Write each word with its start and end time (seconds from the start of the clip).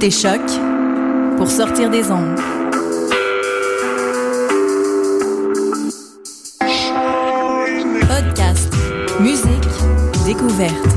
Écoutez 0.00 0.12
Choc 0.12 0.40
pour 1.38 1.50
sortir 1.50 1.90
des 1.90 2.08
ondes. 2.12 2.38
Podcast, 8.06 8.72
musique, 9.18 10.24
découverte. 10.24 10.87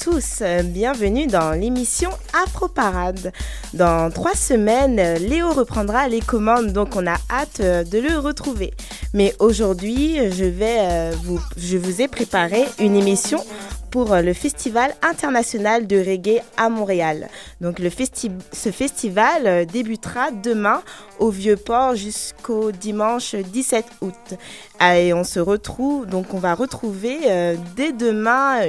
Tous, 0.00 0.42
bienvenue 0.64 1.26
dans 1.26 1.50
l'émission 1.52 2.08
Afroparade. 2.32 3.32
Dans 3.74 4.10
trois 4.10 4.34
semaines, 4.34 4.96
Léo 5.18 5.50
reprendra 5.52 6.08
les 6.08 6.20
commandes, 6.20 6.72
donc 6.72 6.96
on 6.96 7.06
a 7.06 7.16
hâte 7.30 7.60
de 7.60 7.98
le 7.98 8.18
retrouver. 8.18 8.72
Mais 9.12 9.34
aujourd'hui, 9.40 10.16
je 10.30 10.44
vais 10.44 10.78
euh, 10.80 11.12
vous, 11.22 11.38
je 11.58 11.76
vous 11.76 12.00
ai 12.00 12.08
préparé 12.08 12.64
une 12.78 12.96
émission 12.96 13.44
pour 13.90 14.16
le 14.16 14.32
Festival 14.32 14.94
international 15.02 15.86
de 15.86 15.98
reggae 15.98 16.40
à 16.56 16.70
Montréal. 16.70 17.28
Donc 17.60 17.78
le 17.78 17.90
ce 17.90 18.70
festival 18.70 19.46
euh, 19.46 19.64
débutera 19.66 20.30
demain 20.30 20.82
au 21.18 21.28
Vieux-Port 21.28 21.96
jusqu'au 21.96 22.72
dimanche 22.72 23.34
17 23.34 23.84
août. 24.00 24.38
Et 24.80 25.12
on 25.12 25.24
se 25.24 25.40
retrouve, 25.40 26.06
donc 26.06 26.32
on 26.32 26.38
va 26.38 26.54
retrouver 26.54 27.18
euh, 27.26 27.56
dès 27.76 27.92
demain 27.92 28.62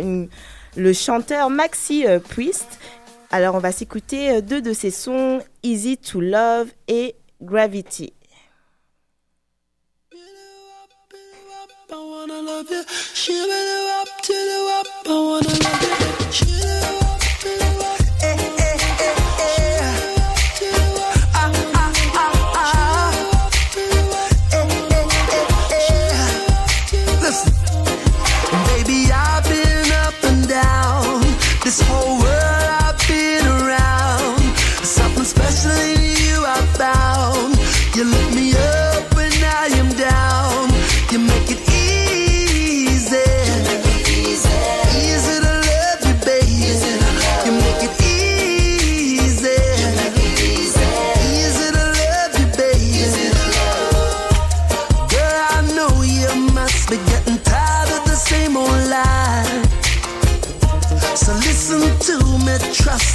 le 0.75 0.93
chanteur 0.93 1.49
Maxi 1.49 2.05
Priest. 2.29 2.79
Alors 3.29 3.55
on 3.55 3.59
va 3.59 3.71
s'écouter 3.71 4.41
deux 4.41 4.61
de 4.61 4.73
ses 4.73 4.91
sons, 4.91 5.41
Easy 5.63 5.97
to 5.97 6.19
Love 6.19 6.69
et 6.87 7.15
Gravity. 7.41 8.13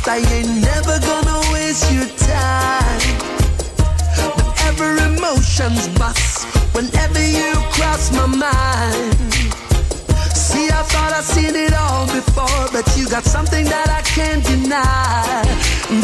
I 0.09 0.19
ain't 0.19 0.63
never 0.63 1.01
gonna 1.01 1.41
waste 1.53 1.91
your 1.91 2.07
time. 2.07 3.01
Whenever 4.37 5.03
emotions 5.05 5.89
bust, 5.99 6.47
whenever 6.77 7.19
you 7.27 7.53
cross 7.75 8.13
my 8.13 8.27
mind. 8.27 9.17
See, 10.33 10.69
I 10.71 10.83
thought 10.91 11.13
I'd 11.13 11.25
seen 11.25 11.57
it 11.57 11.75
all 11.75 12.07
before, 12.07 12.69
but 12.71 12.87
you 12.97 13.09
got 13.09 13.25
something 13.25 13.65
that 13.65 13.89
I 13.91 14.03
can't 14.03 14.45
deny. 14.45 15.43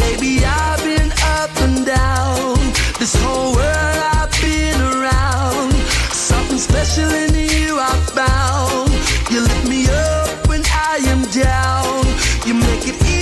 Baby, 0.02 0.44
I've 0.44 0.82
been 0.82 1.12
up 1.38 1.54
and 1.62 1.86
down. 1.86 2.58
This 2.98 3.14
whole 3.22 3.54
world 3.54 3.98
I've 4.18 4.32
been 4.42 4.80
around. 4.80 5.74
Something 6.10 6.58
special 6.58 7.08
in 7.08 7.34
you 7.36 7.78
I 7.78 7.94
found. 8.18 8.90
You 9.30 9.42
lift 9.42 9.68
me 9.68 9.86
up 9.86 10.48
when 10.48 10.62
I 10.66 10.96
am 11.06 11.22
down. 11.30 12.04
You 12.44 12.54
make 12.54 12.88
it 12.88 13.00
easy. 13.02 13.21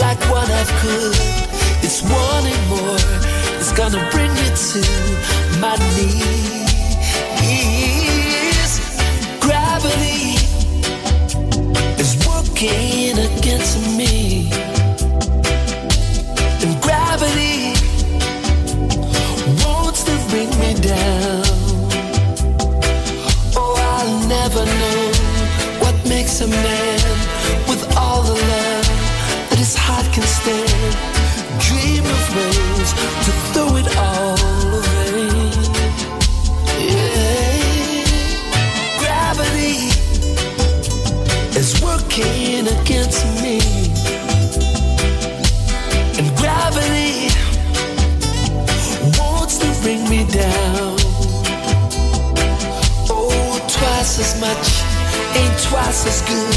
Like 0.00 0.20
one 0.30 0.46
half 0.46 0.70
could. 0.80 1.16
It's 1.82 2.00
wanting 2.02 2.62
more, 2.68 3.00
it's 3.58 3.72
gonna 3.72 4.08
bring 4.12 4.32
me 4.34 4.48
to 4.70 4.80
my 5.58 5.76
knees. 5.96 6.28
Gravity 9.40 10.38
is 11.98 12.12
working 12.28 13.18
against 13.18 13.74
me, 13.98 14.14
and 16.62 16.80
gravity 16.80 17.78
bring 20.28 20.50
me 20.60 20.74
down. 20.74 21.42
Oh, 23.56 23.74
I'll 23.94 24.28
never 24.28 24.64
know 24.64 25.12
what 25.80 25.96
makes 26.06 26.40
a 26.40 26.46
man 26.46 26.97
ain't 55.38 55.58
twice 55.70 56.06
as 56.06 56.20
good 56.22 56.56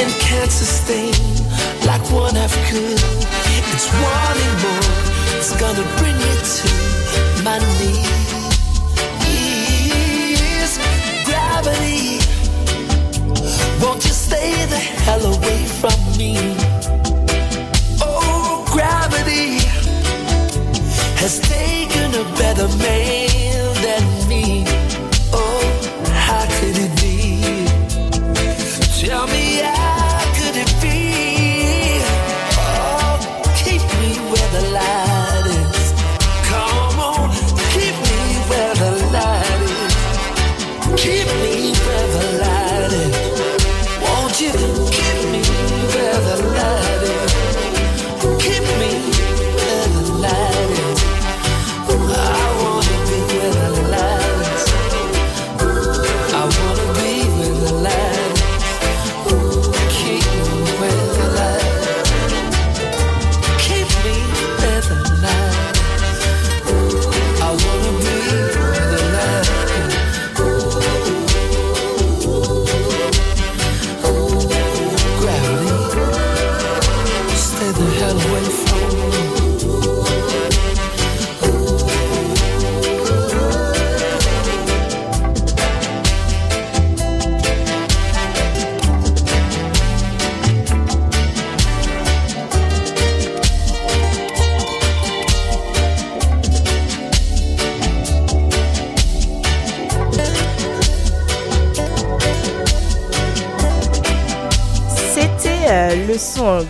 and 0.00 0.10
can't 0.26 0.50
sustain 0.50 1.14
like 1.86 2.04
one 2.10 2.34
half 2.34 2.54
could. 2.68 3.00
It's 3.72 3.88
wanting 4.02 4.54
more, 4.64 4.88
it's 5.38 5.54
gonna 5.62 5.86
bring 5.98 6.16
me 6.24 6.32
to 6.54 6.68
my 7.46 7.58
knees. 7.78 8.32
Gravity, 11.28 12.18
won't 13.82 14.02
you 14.06 14.14
stay 14.26 14.52
the 14.74 14.82
hell 15.04 15.24
away 15.34 15.60
from 15.80 15.98
me? 16.18 16.34
Oh, 18.02 18.64
gravity 18.74 19.46
has 21.22 21.34
taken 21.40 22.08
a 22.22 22.24
better 22.38 22.68
man 22.78 23.03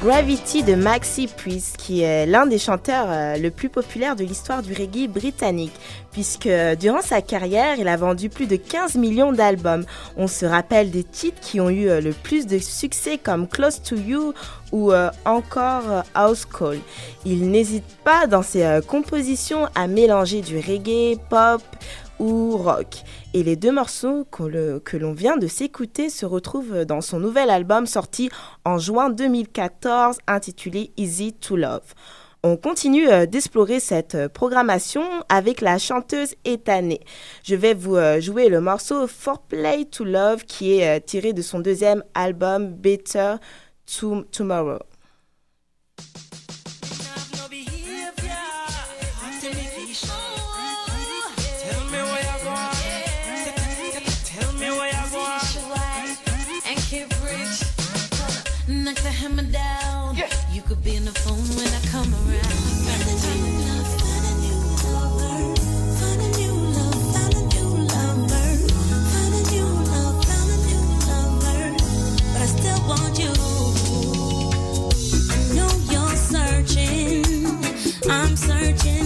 Gravity 0.04 0.62
de 0.62 0.74
Maxi 0.74 1.28
Priest, 1.28 1.78
qui 1.78 2.02
est 2.02 2.26
l'un 2.26 2.44
des 2.44 2.58
chanteurs 2.58 3.06
euh, 3.08 3.38
le 3.38 3.50
plus 3.50 3.70
populaire 3.70 4.16
de 4.16 4.22
l'histoire 4.22 4.60
du 4.60 4.74
reggae 4.74 5.08
britannique, 5.08 5.72
puisque 6.12 6.46
euh, 6.46 6.74
durant 6.74 7.00
sa 7.00 7.22
carrière, 7.22 7.76
il 7.78 7.88
a 7.88 7.96
vendu 7.96 8.28
plus 8.28 8.46
de 8.46 8.56
15 8.56 8.96
millions 8.96 9.32
d'albums. 9.32 9.86
On 10.18 10.26
se 10.26 10.44
rappelle 10.44 10.90
des 10.90 11.04
titres 11.04 11.40
qui 11.40 11.58
ont 11.58 11.70
eu 11.70 11.88
euh, 11.88 12.02
le 12.02 12.12
plus 12.12 12.46
de 12.46 12.58
succès 12.58 13.16
comme 13.16 13.48
Close 13.48 13.80
to 13.80 13.96
You 13.96 14.34
ou 14.72 14.92
euh, 14.92 15.08
encore 15.24 16.04
House 16.14 16.44
Call. 16.44 16.80
Il 17.24 17.50
n'hésite 17.50 17.96
pas 18.04 18.26
dans 18.26 18.42
ses 18.42 18.80
compositions 18.86 19.68
à 19.74 19.86
mélanger 19.86 20.42
du 20.42 20.58
reggae, 20.58 21.18
pop 21.30 21.62
ou 22.18 22.58
rock. 22.58 23.04
Et 23.36 23.42
les 23.42 23.56
deux 23.56 23.72
morceaux 23.72 24.24
que 24.24 24.96
l'on 24.96 25.12
vient 25.12 25.36
de 25.36 25.48
s'écouter 25.48 26.08
se 26.08 26.24
retrouvent 26.24 26.84
dans 26.84 27.00
son 27.00 27.18
nouvel 27.18 27.50
album 27.50 27.84
sorti 27.84 28.30
en 28.64 28.78
juin 28.78 29.10
2014 29.10 30.18
intitulé 30.28 30.92
Easy 30.96 31.32
to 31.32 31.56
Love. 31.56 31.94
On 32.44 32.56
continue 32.56 33.08
euh, 33.08 33.26
d'explorer 33.26 33.80
cette 33.80 34.14
euh, 34.14 34.28
programmation 34.28 35.02
avec 35.28 35.62
la 35.62 35.78
chanteuse 35.78 36.34
Ethanée. 36.44 37.00
Je 37.42 37.56
vais 37.56 37.74
vous 37.74 37.96
euh, 37.96 38.20
jouer 38.20 38.48
le 38.48 38.60
morceau 38.60 39.08
For 39.08 39.40
Play 39.40 39.86
to 39.86 40.04
Love 40.04 40.44
qui 40.44 40.78
est 40.78 41.00
tiré 41.00 41.32
de 41.32 41.42
son 41.42 41.58
deuxième 41.58 42.04
album 42.14 42.68
Better 42.68 43.36
to 43.98 44.24
Tomorrow. 44.30 44.78
down. 59.50 60.16
You 60.52 60.60
could 60.60 60.84
be 60.84 60.96
in 60.96 61.06
the 61.06 61.12
phone 61.12 61.48
when 61.56 61.66
I 61.66 61.80
come 61.90 62.12
around. 62.12 62.44
Find 65.98 66.20
new 66.36 66.52
new 66.76 66.92
new 67.54 67.54
new 67.54 67.70
But 72.32 72.40
I 72.42 72.46
still 72.46 72.80
want 72.86 73.18
you. 73.18 73.32
I 75.32 75.38
know 75.56 75.72
you're 75.90 76.16
searching. 76.16 77.24
I'm 78.10 78.36
searching. 78.36 79.03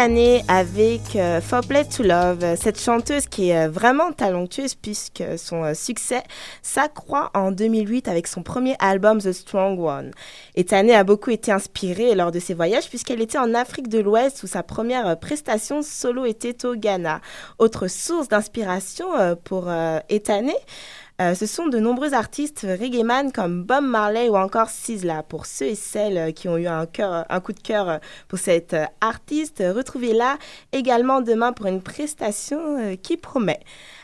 année 0.00 0.42
avec 0.48 1.14
euh, 1.14 1.42
For 1.42 1.60
to 1.60 2.02
Love, 2.02 2.56
cette 2.56 2.80
chanteuse 2.80 3.26
qui 3.26 3.50
est 3.50 3.66
euh, 3.66 3.68
vraiment 3.68 4.12
talentueuse 4.12 4.74
puisque 4.74 5.22
son 5.36 5.62
euh, 5.62 5.74
succès 5.74 6.22
s'accroît 6.62 7.30
en 7.34 7.52
2008 7.52 8.08
avec 8.08 8.26
son 8.26 8.42
premier 8.42 8.76
album 8.78 9.20
The 9.20 9.32
Strong 9.32 9.78
One. 9.78 10.12
Et 10.54 10.64
a 10.72 11.04
beaucoup 11.04 11.28
été 11.28 11.52
inspirée 11.52 12.14
lors 12.14 12.32
de 12.32 12.38
ses 12.38 12.54
voyages 12.54 12.88
puisqu'elle 12.88 13.20
était 13.20 13.36
en 13.36 13.52
Afrique 13.52 13.88
de 13.88 13.98
l'Ouest 13.98 14.42
où 14.42 14.46
sa 14.46 14.62
première 14.62 15.06
euh, 15.06 15.16
prestation 15.16 15.82
solo 15.82 16.24
était 16.24 16.64
au 16.64 16.74
Ghana. 16.74 17.20
Autre 17.58 17.86
source 17.86 18.28
d'inspiration 18.28 19.36
pour 19.44 19.70
Etané, 20.08 20.54
euh, 21.20 21.34
ce 21.34 21.44
sont 21.44 21.66
de 21.66 21.78
nombreux 21.78 22.14
artistes 22.14 22.66
reggaeman 22.80 23.30
comme 23.30 23.62
Bob 23.62 23.84
Marley 23.84 24.30
ou 24.30 24.36
encore 24.36 24.70
Sizzla. 24.70 25.22
Pour 25.22 25.44
ceux 25.44 25.66
et 25.66 25.74
celles 25.74 26.16
euh, 26.16 26.30
qui 26.32 26.48
ont 26.48 26.56
eu 26.56 26.66
un, 26.66 26.86
euh, 26.98 27.40
coup 27.40 27.52
de 27.52 27.60
cœur 27.60 28.00
pour 28.26 28.38
cet 28.38 28.74
artiste, 29.02 29.62
retrouvez-la 29.62 30.38
également 30.72 31.20
demain 31.20 31.52
pour 31.52 31.66
une 31.66 31.82
prestation 31.82 32.96
qui 33.02 33.18
promet. 33.18 33.60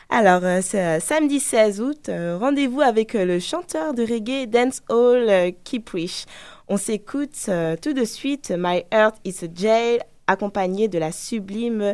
Alors, 0.09 0.41
ce 0.63 0.99
samedi 1.01 1.39
16 1.39 1.81
août, 1.81 2.09
rendez-vous 2.09 2.81
avec 2.81 3.13
le 3.13 3.39
chanteur 3.39 3.93
de 3.93 4.03
reggae 4.03 4.47
Dance 4.47 4.81
Hall 4.89 5.53
Kiprish. 5.63 6.25
On 6.67 6.77
s'écoute 6.77 7.49
tout 7.81 7.93
de 7.93 8.05
suite 8.05 8.53
My 8.57 8.83
Heart 8.91 9.15
is 9.25 9.43
a 9.43 9.47
Jail 9.53 9.99
accompagné 10.27 10.87
de 10.87 10.99
la 10.99 11.11
sublime 11.11 11.93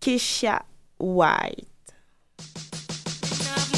Keisha 0.00 0.62
White. 1.00 1.68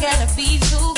gotta 0.00 0.36
be 0.36 0.58
too 0.58 0.95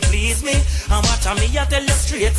please 0.00 0.42
me. 0.42 0.54
And 0.90 1.04
watch 1.06 1.26
a 1.26 1.34
me, 1.34 1.46
I 1.58 1.64
tell 1.66 1.82
you 1.82 1.88
straight, 1.88 2.36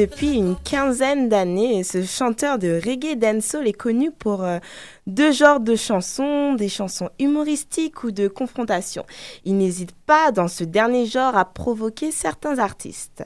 depuis 0.00 0.36
une 0.36 0.56
quinzaine 0.56 1.28
d'années 1.28 1.84
ce 1.84 2.02
chanteur 2.04 2.58
de 2.58 2.80
reggae 2.82 3.16
dancehall 3.16 3.68
est 3.68 3.74
connu 3.74 4.10
pour 4.10 4.44
euh, 4.44 4.58
deux 5.06 5.30
genres 5.30 5.60
de 5.60 5.76
chansons, 5.76 6.54
des 6.54 6.70
chansons 6.70 7.10
humoristiques 7.18 8.02
ou 8.02 8.10
de 8.10 8.26
confrontation. 8.26 9.04
Il 9.44 9.58
n'hésite 9.58 9.92
pas 10.06 10.32
dans 10.32 10.48
ce 10.48 10.64
dernier 10.64 11.04
genre 11.04 11.36
à 11.36 11.44
provoquer 11.44 12.12
certains 12.12 12.58
artistes. 12.58 13.24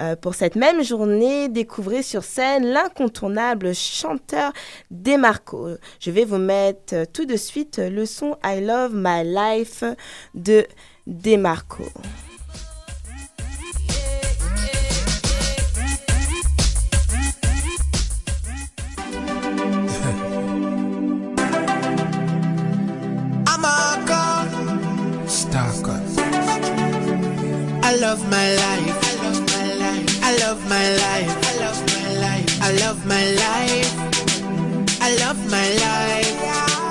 Euh, 0.00 0.14
pour 0.14 0.36
cette 0.36 0.54
même 0.54 0.84
journée, 0.84 1.48
découvrez 1.48 2.04
sur 2.04 2.22
scène 2.22 2.66
l'incontournable 2.66 3.74
chanteur 3.74 4.52
Demarco. 4.92 5.70
Je 5.98 6.12
vais 6.12 6.24
vous 6.24 6.38
mettre 6.38 6.94
euh, 6.94 7.04
tout 7.12 7.26
de 7.26 7.36
suite 7.36 7.78
le 7.78 8.06
son 8.06 8.36
I 8.44 8.60
Love 8.60 8.92
My 8.94 9.24
Life 9.24 9.82
de 10.36 10.68
Demarco. 11.04 11.82
I 27.92 27.96
love 27.96 28.24
my 28.30 28.54
life. 28.56 28.96
I 29.04 29.20
love 29.20 29.44
my 29.52 29.74
life. 29.76 30.24
I 30.24 30.32
love 30.40 30.60
my 30.66 30.96
life. 30.96 31.28
I 31.44 31.52
love 31.60 31.84
my 31.84 32.08
life. 32.24 32.62
I 32.62 32.72
love 32.80 33.04
my 33.04 33.26
life. 33.36 33.92
I 35.02 35.12
love 35.20 35.36
my. 35.52 35.68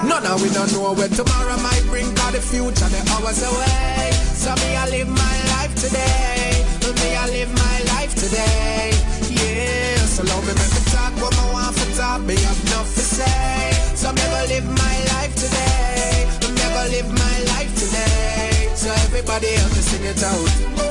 No, 0.08 0.20
no, 0.22 0.38
we 0.38 0.54
don't 0.54 0.72
know 0.74 0.94
where 0.94 1.10
tomorrow 1.10 1.58
might 1.58 1.82
bring. 1.90 2.06
Cause 2.14 2.34
the 2.34 2.42
future, 2.42 2.86
the 2.86 3.02
hours 3.18 3.42
away. 3.42 4.12
So 4.38 4.54
me, 4.62 4.78
I 4.78 4.86
live 4.94 5.10
my 5.10 5.38
life 5.58 5.74
today. 5.74 6.62
Me, 7.02 7.16
I 7.18 7.26
live 7.34 7.50
my 7.50 7.78
life 7.98 8.14
today. 8.14 8.94
Yeah, 9.34 10.06
so 10.06 10.22
long 10.30 10.46
me 10.46 10.54
make 10.54 10.70
me 10.70 10.82
talk 10.94 11.18
what 11.18 11.34
I 11.34 11.52
want 11.52 11.76
for 11.78 11.98
talk. 11.98 12.22
Me 12.22 12.36
have 12.36 12.62
enough 12.70 12.94
to 12.94 13.02
say. 13.02 13.74
So 13.98 14.14
me 14.14 14.22
go 14.22 14.46
live 14.54 14.70
my 14.70 14.98
life 15.18 15.34
today. 15.34 16.30
Me 16.46 16.62
go 16.62 16.84
live 16.94 17.10
my 17.10 17.38
life 17.58 17.74
today. 17.74 18.70
So 18.76 18.92
everybody 19.10 19.50
else 19.56 19.74
just 19.74 19.90
sing 19.90 20.06
it 20.06 20.22
out. 20.22 20.91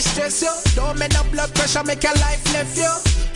Stress 0.00 0.42
you. 0.42 0.52
Don't 0.74 0.98
make 0.98 1.12
no 1.12 1.22
blood 1.30 1.54
pressure, 1.54 1.84
make 1.84 2.02
your 2.02 2.14
life 2.14 2.42
left 2.52 2.76
you. 2.76 2.90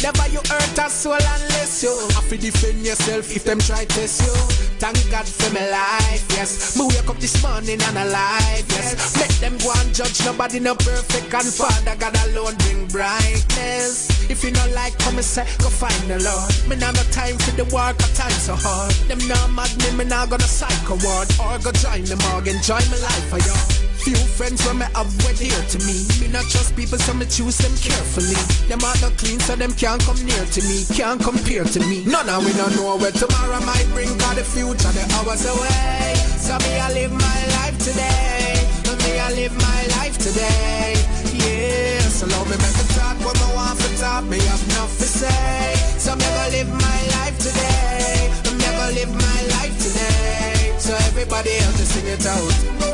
Never 0.05 0.29
you 0.29 0.41
hurt 0.53 0.79
a 0.79 0.91
soul 0.91 1.17
unless 1.17 1.83
you 1.83 1.95
have 2.13 2.29
to 2.29 2.37
defend 2.37 2.85
yourself 2.85 3.35
if 3.35 3.45
them 3.45 3.59
try 3.59 3.85
test 3.87 4.21
you. 4.21 4.35
Thank 4.77 5.01
God 5.11 5.25
for 5.25 5.49
my 5.55 5.65
life, 5.71 6.25
yes. 6.37 6.77
Me 6.77 6.85
wake 6.85 7.09
up 7.09 7.17
this 7.17 7.41
morning 7.43 7.81
and 7.81 7.97
alive, 7.97 8.67
yes. 8.69 9.17
Make 9.17 9.33
them 9.41 9.57
go 9.65 9.73
and 9.81 9.95
judge 9.95 10.21
nobody 10.27 10.61
no 10.61 10.75
perfect 10.75 11.33
and 11.33 11.49
Father 11.49 11.97
God 11.97 12.13
alone 12.29 12.55
bring 12.69 12.87
brightness. 12.89 14.29
If 14.29 14.45
you 14.45 14.51
not 14.51 14.71
like 14.73 14.99
come 14.99 15.17
and 15.17 15.25
say, 15.25 15.49
go 15.65 15.71
find 15.73 16.05
the 16.05 16.21
Lord. 16.21 16.53
Me 16.69 16.77
nah 16.77 16.93
no 16.93 17.01
time 17.09 17.39
for 17.41 17.57
the 17.57 17.65
work, 17.73 17.97
I 17.97 18.09
time 18.13 18.37
so 18.45 18.55
hard. 18.57 18.93
Them 19.09 19.25
not 19.25 19.49
mad 19.57 19.73
me, 19.81 19.97
me 19.97 20.05
nah 20.05 20.27
gonna 20.27 20.45
psycho 20.45 21.01
ward 21.01 21.33
or 21.41 21.57
go 21.65 21.73
join 21.73 22.05
them 22.05 22.21
or 22.29 22.45
enjoy 22.45 22.83
my 22.93 22.99
life 23.01 23.27
for 23.33 23.41
y'all. 23.41 23.94
Few 24.05 24.21
friends 24.37 24.61
when 24.69 24.77
me 24.77 24.85
have 24.93 25.09
wed 25.25 25.41
here 25.41 25.65
to 25.73 25.79
me. 25.89 26.05
Me 26.21 26.29
not 26.29 26.45
trust 26.53 26.77
people, 26.77 27.01
so 27.01 27.15
me 27.17 27.25
choose 27.25 27.57
them 27.57 27.73
carefully. 27.81 28.37
Them 28.69 28.85
are 28.85 28.93
not 29.01 29.17
clean, 29.17 29.41
so 29.41 29.57
them 29.57 29.73
can't 29.73 29.97
come 30.05 30.21
near 30.29 30.45
to 30.45 30.61
me, 30.69 30.85
can't 30.93 31.17
compare 31.25 31.65
to 31.65 31.81
me. 31.89 32.05
None 32.05 32.29
of 32.29 32.45
we 32.45 32.53
don't 32.53 32.77
know 32.77 33.01
where 33.01 33.17
tomorrow 33.17 33.65
might 33.65 33.89
bring, 33.97 34.13
cause 34.21 34.37
the 34.37 34.45
future, 34.45 34.93
the 34.93 35.09
hours 35.17 35.49
away. 35.49 36.13
So 36.37 36.53
me, 36.69 36.77
I 36.85 36.93
live 36.93 37.17
my 37.17 37.41
life 37.65 37.81
today. 37.81 38.61
Me, 39.09 39.17
I 39.17 39.33
live 39.41 39.57
my 39.57 39.81
life 39.97 40.21
today. 40.21 40.93
Yeah, 41.33 42.05
so 42.05 42.29
love 42.29 42.45
me, 42.45 42.61
make 42.61 42.77
me 42.77 42.85
talk 42.93 43.17
what 43.25 43.41
I 43.41 43.55
want 43.57 43.81
for 43.81 43.89
talk. 43.97 44.25
Me 44.29 44.37
have 44.37 44.65
enough 44.69 44.93
to 45.01 45.09
say. 45.09 45.81
So 45.97 46.13
me, 46.13 46.29
go 46.29 46.45
live 46.53 46.69
my 46.69 47.01
life 47.25 47.41
today. 47.41 48.29
Me, 48.53 48.69
go 48.69 48.85
live 49.01 49.13
my 49.17 49.41
life 49.57 49.77
today. 49.81 50.77
So 50.77 50.93
everybody 51.09 51.57
else 51.57 51.81
just 51.81 51.97
sing 51.97 52.05
it 52.05 52.27
out. 52.29 52.94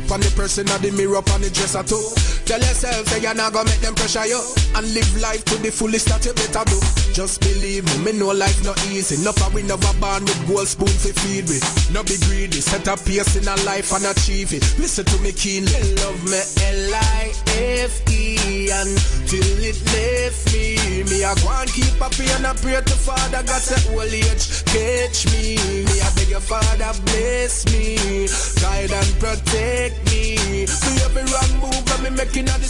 on 0.11 0.19
the 0.19 0.29
person 0.35 0.67
of 0.69 0.81
the 0.83 0.91
mirror 0.91 1.23
on 1.31 1.39
the 1.39 1.49
dresser 1.49 1.83
too. 1.87 2.03
Tell 2.43 2.59
yourself 2.59 3.07
that 3.07 3.23
you're 3.23 3.33
not 3.33 3.53
gonna 3.53 3.71
make 3.71 3.79
them 3.79 3.95
pressure 3.95 4.27
you 4.27 4.43
and 4.75 4.83
live 4.93 5.07
life 5.23 5.43
to 5.45 5.55
the 5.63 5.71
fullest 5.71 6.11
that 6.11 6.25
you 6.27 6.35
better 6.35 6.67
do. 6.67 6.77
Just 7.15 7.39
believe 7.39 7.87
me, 7.87 8.11
me 8.11 8.19
know 8.19 8.35
life 8.35 8.59
not 8.67 8.75
easy. 8.91 9.15
Of 9.23 9.39
we 9.55 9.63
never 9.63 9.93
born 10.03 10.27
with 10.27 10.47
gold 10.47 10.67
spoon 10.67 10.91
to 10.91 11.11
feed 11.23 11.47
with. 11.47 11.63
No 11.95 12.03
be 12.03 12.19
greedy, 12.27 12.59
set 12.59 12.87
a 12.91 12.99
pace 12.99 13.39
in 13.39 13.47
a 13.47 13.55
life 13.63 13.95
and 13.95 14.03
achieve 14.03 14.51
it. 14.51 14.63
Listen 14.75 15.05
to 15.05 15.17
me 15.23 15.31
keenly. 15.31 15.71
Love 16.03 16.19
me 16.27 16.43
L-I-F-E 16.91 18.67
until 18.67 19.55
it 19.63 19.79
left 19.95 20.51
me. 20.51 20.75
Me 21.07 21.23
I 21.23 21.31
go 21.39 21.47
and 21.55 21.71
keep 21.71 21.95
happy 22.03 22.27
and 22.35 22.45
I 22.45 22.53
pray 22.59 22.75
to 22.83 22.97
Father 22.99 23.43
God 23.47 23.61
say 23.61 23.79
old 23.95 24.11
age 24.11 24.65
catch 24.67 25.31
me. 25.31 25.55
Me 25.87 25.95
I 26.03 26.09
beg 26.19 26.29
your 26.29 26.43
Father 26.43 26.91
bless 27.05 27.65
me, 27.71 28.27
guide 28.59 28.91
and 28.91 29.11
protect 29.19 30.00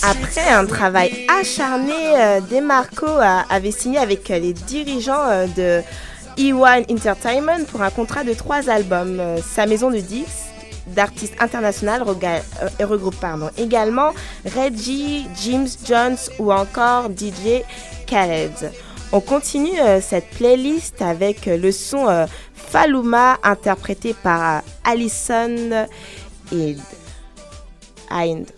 Après 0.03 0.47
un 0.49 0.65
travail 0.65 1.25
acharné, 1.39 1.93
euh, 2.17 2.41
Demarco 2.41 3.05
a- 3.07 3.45
avait 3.49 3.71
signé 3.71 3.97
avec 3.99 4.29
euh, 4.31 4.39
les 4.39 4.53
dirigeants 4.53 5.27
euh, 5.29 5.45
de 5.55 5.81
E1 6.41 6.91
Entertainment 6.91 7.65
pour 7.71 7.81
un 7.81 7.89
contrat 7.91 8.23
de 8.23 8.33
trois 8.33 8.69
albums. 8.69 9.19
Euh, 9.19 9.37
Sa 9.41 9.65
maison 9.65 9.91
de 9.91 9.99
disques 9.99 10.49
d'artistes 10.87 11.35
internationaux 11.39 11.91
euh, 12.23 12.85
regroupe 12.85 13.23
également 13.57 14.11
Reggie, 14.45 15.27
James 15.45 15.67
Jones 15.87 16.17
ou 16.39 16.51
encore 16.51 17.09
DJ 17.09 17.61
Khaled. 18.07 18.71
On 19.11 19.19
continue 19.19 19.79
euh, 19.79 19.99
cette 20.01 20.29
playlist 20.31 21.01
avec 21.01 21.47
euh, 21.47 21.57
le 21.57 21.71
son 21.71 22.07
euh, 22.09 22.25
Faluma 22.55 23.37
interprété 23.43 24.13
par 24.13 24.57
euh, 24.57 24.91
Alison 24.91 25.85
et 26.53 26.75
Hind. 28.11 28.51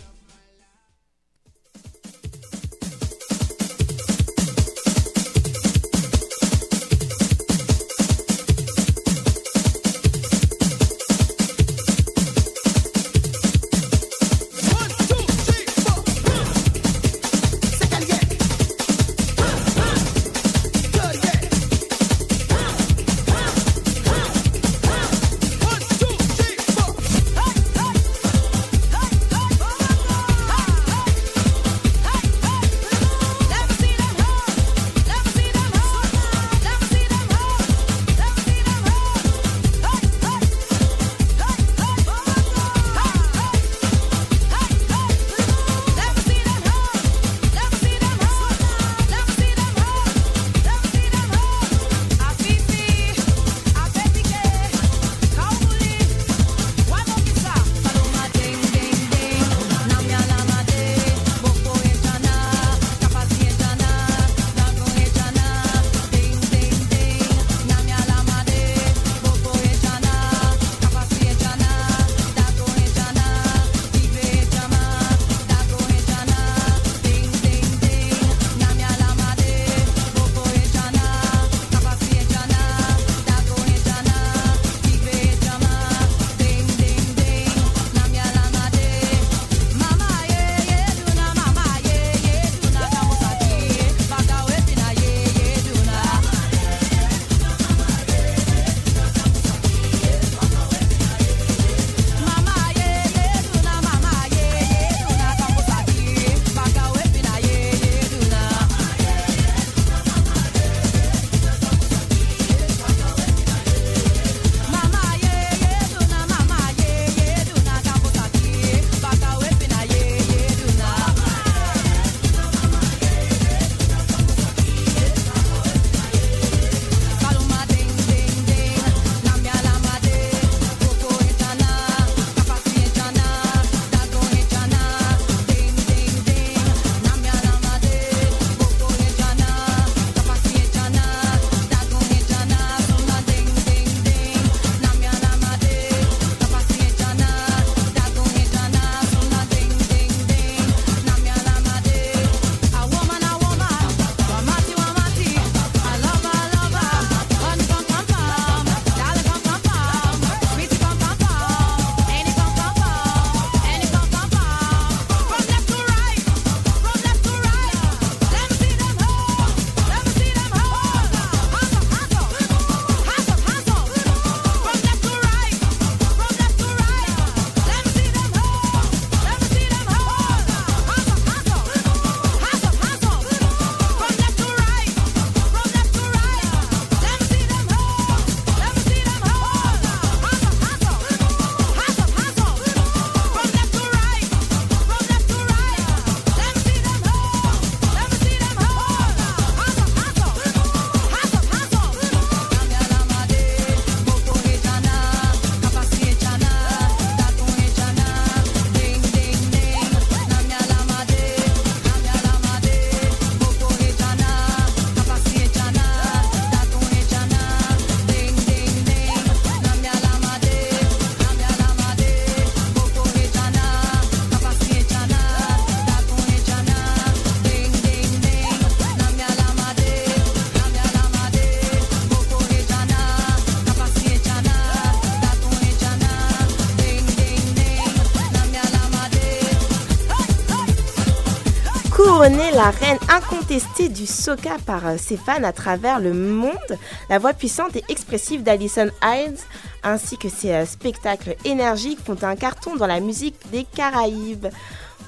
La 242.63 242.69
reine 242.69 242.99
incontestée 243.10 243.89
du 243.89 244.06
soca 244.06 244.56
par 244.65 244.88
euh, 244.88 244.95
ses 244.97 245.17
fans 245.17 245.43
à 245.43 245.52
travers 245.52 245.99
le 245.99 246.13
monde, 246.13 246.78
la 247.10 247.19
voix 247.19 247.34
puissante 247.34 247.76
et 247.76 247.84
expressive 247.89 248.41
d'Alison 248.41 248.88
Hines 249.04 249.36
ainsi 249.84 250.17
que 250.17 250.30
ses 250.30 250.54
euh, 250.54 250.65
spectacles 250.65 251.36
énergiques 251.43 251.99
font 252.06 252.15
un 252.21 252.38
carton 252.38 252.78
dans 252.78 252.88
la 252.88 253.02
musique 253.02 253.36
des 253.52 253.65
Caraïbes. 253.65 254.47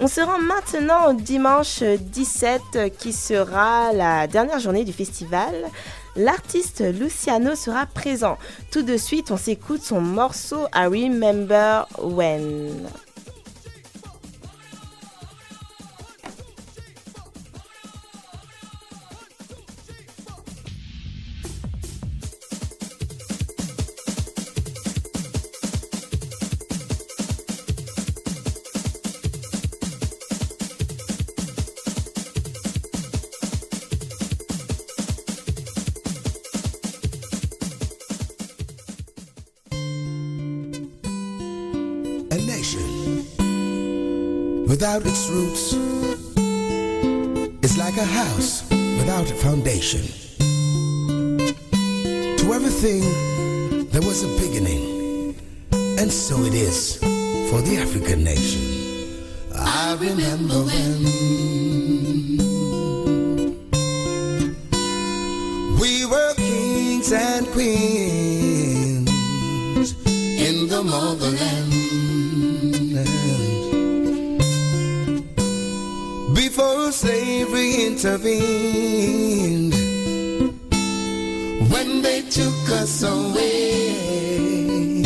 On 0.01 0.09
se 0.09 0.19
rend 0.19 0.39
maintenant 0.39 1.11
au 1.11 1.13
dimanche 1.13 1.81
17 1.81 2.61
euh, 2.75 2.89
qui 2.89 3.13
sera 3.13 3.93
la 3.93 4.27
dernière 4.27 4.59
journée 4.59 4.83
du 4.83 4.91
festival. 4.91 5.55
L'artiste 6.17 6.83
Luciano 6.83 7.55
sera 7.55 7.85
présent. 7.85 8.37
Tout 8.69 8.81
de 8.81 8.97
suite, 8.97 9.31
on 9.31 9.37
s'écoute 9.37 9.81
son 9.81 10.01
morceau 10.01 10.67
I 10.75 10.87
Remember 10.87 11.87
When. 12.01 12.85
Without 44.75 45.05
its 45.05 45.29
roots 45.29 45.71
is 47.63 47.77
like 47.77 47.95
a 47.95 48.03
house 48.03 48.69
without 48.99 49.31
a 49.31 49.35
foundation. 49.35 50.01
To 52.39 52.53
everything, 52.53 53.01
there 53.87 54.01
was 54.01 54.23
a 54.25 54.27
beginning, 54.43 55.33
and 55.71 56.11
so 56.11 56.35
it 56.41 56.53
is 56.53 56.97
for 57.49 57.61
the 57.61 57.77
African 57.77 58.25
nation. 58.25 58.63
I 59.55 59.95
remember 59.97 60.59
when 60.69 60.93
we 65.79 66.05
were 66.05 66.33
kings 66.35 67.13
and 67.13 67.47
queens 67.53 67.94
intervened, 77.95 79.73
when 81.71 82.01
they 82.01 82.21
took 82.23 82.69
us 82.81 83.03
away, 83.03 85.01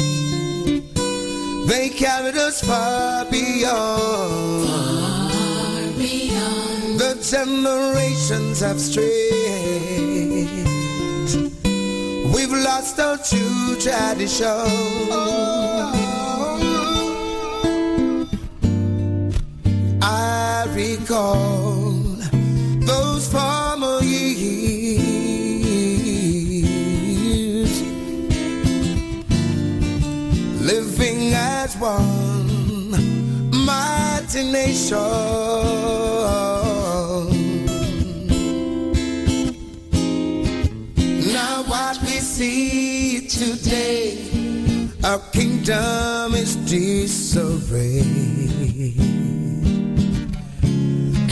they 1.68 1.90
carried 1.90 2.36
us 2.36 2.62
far 2.62 3.26
beyond. 3.26 4.68
far 4.68 5.82
beyond. 6.00 7.00
The 7.00 7.14
generations 7.22 8.60
have 8.62 8.82
strayed. 8.82 9.10
We've 12.34 12.56
lost 12.70 13.00
our 13.00 13.18
true 13.20 13.76
tradition. 13.80 14.66
I 20.02 20.66
recall 20.74 21.59
mighty 34.40 34.52
nation. 34.52 34.98
Now 41.34 41.64
what 41.64 42.00
we 42.02 42.20
see 42.20 43.28
today, 43.28 44.18
our 45.04 45.20
kingdom 45.32 46.36
is 46.36 46.56
disarray. 46.56 48.02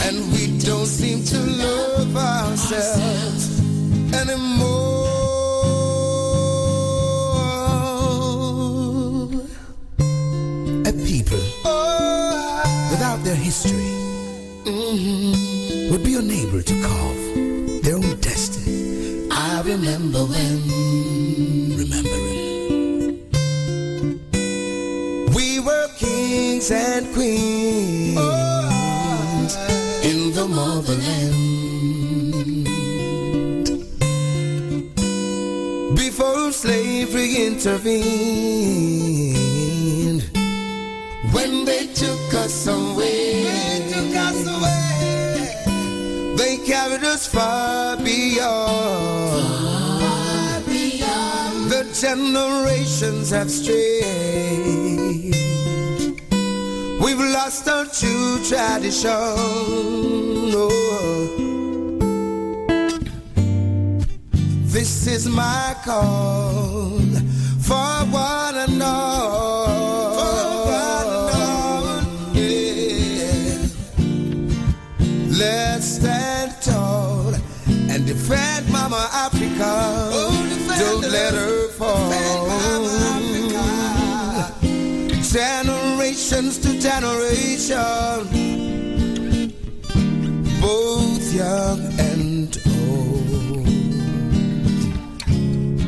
And 0.05 0.31
we 0.33 0.57
don't 0.59 0.85
seem 0.85 1.23
to 1.23 1.39
love 1.39 2.15
ourselves 2.15 3.59
anymore. 4.13 4.76
Intervened, 37.47 38.11
when 41.31 41.63
they 41.63 41.87
took 41.87 42.33
us 42.33 42.67
away, 42.67 43.45
they 46.35 46.57
carried 46.65 47.03
us 47.03 47.25
far 47.27 47.95
beyond. 47.97 49.47
The 51.71 51.83
generations 51.93 53.29
have 53.31 53.49
strayed. 53.49 55.35
We've 57.01 57.25
lost 57.37 57.67
our 57.69 57.85
true 57.85 58.39
tradition. 58.43 59.09
Oh. 60.59 60.77
This 64.65 65.07
is 65.07 65.27
my 65.27 65.75
call 65.85 66.96
Africa. 79.59 80.77
Don't 80.79 81.01
let 81.11 81.33
her 81.33 81.67
fall. 81.69 82.11
Generations 85.21 86.57
to 86.59 86.79
generation, 86.79 87.91
both 90.61 91.33
young 91.33 91.79
and 91.99 92.57
old. 92.79 93.67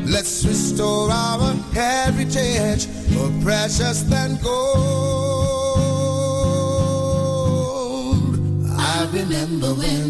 Let's 0.07 0.45
restore 0.45 1.11
our 1.11 1.53
heritage, 1.73 2.87
more 3.11 3.31
precious 3.41 4.01
than 4.03 4.37
gold. 4.41 5.79
I 8.77 9.07
remember 9.11 9.73
when, 9.73 10.09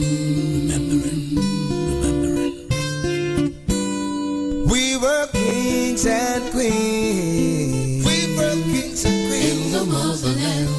kings 5.99 6.05
and 6.05 6.51
queens. 6.51 8.05
We 8.05 8.35
were 8.37 8.55
kings 8.71 9.05
and 9.05 9.27
queens 9.27 9.65
in 9.65 9.71
the 9.71 9.85
motherland. 9.85 10.69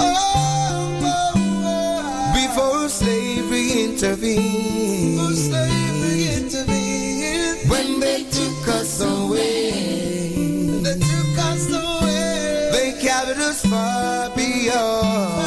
Oh, 0.00 0.06
oh, 1.02 1.32
oh. 1.64 2.32
Before 2.34 2.88
slavery 2.88 3.84
intervened. 3.84 5.16
Before 5.16 5.34
slavery 5.34 6.24
intervened. 6.34 7.70
When 7.70 8.00
they 8.00 8.24
took 8.24 8.68
us 8.68 9.00
away. 9.00 9.70
They 10.82 10.94
took 10.94 11.38
us 11.38 11.68
away. 11.70 12.70
They 12.72 12.92
carried 13.00 13.38
us 13.38 13.64
far 13.64 14.30
beyond. 14.30 15.38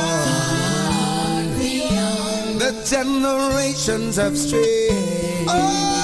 The 2.62 2.72
generations 2.86 4.16
have 4.18 4.38
strayed. 4.38 5.48
Oh, 5.48 6.01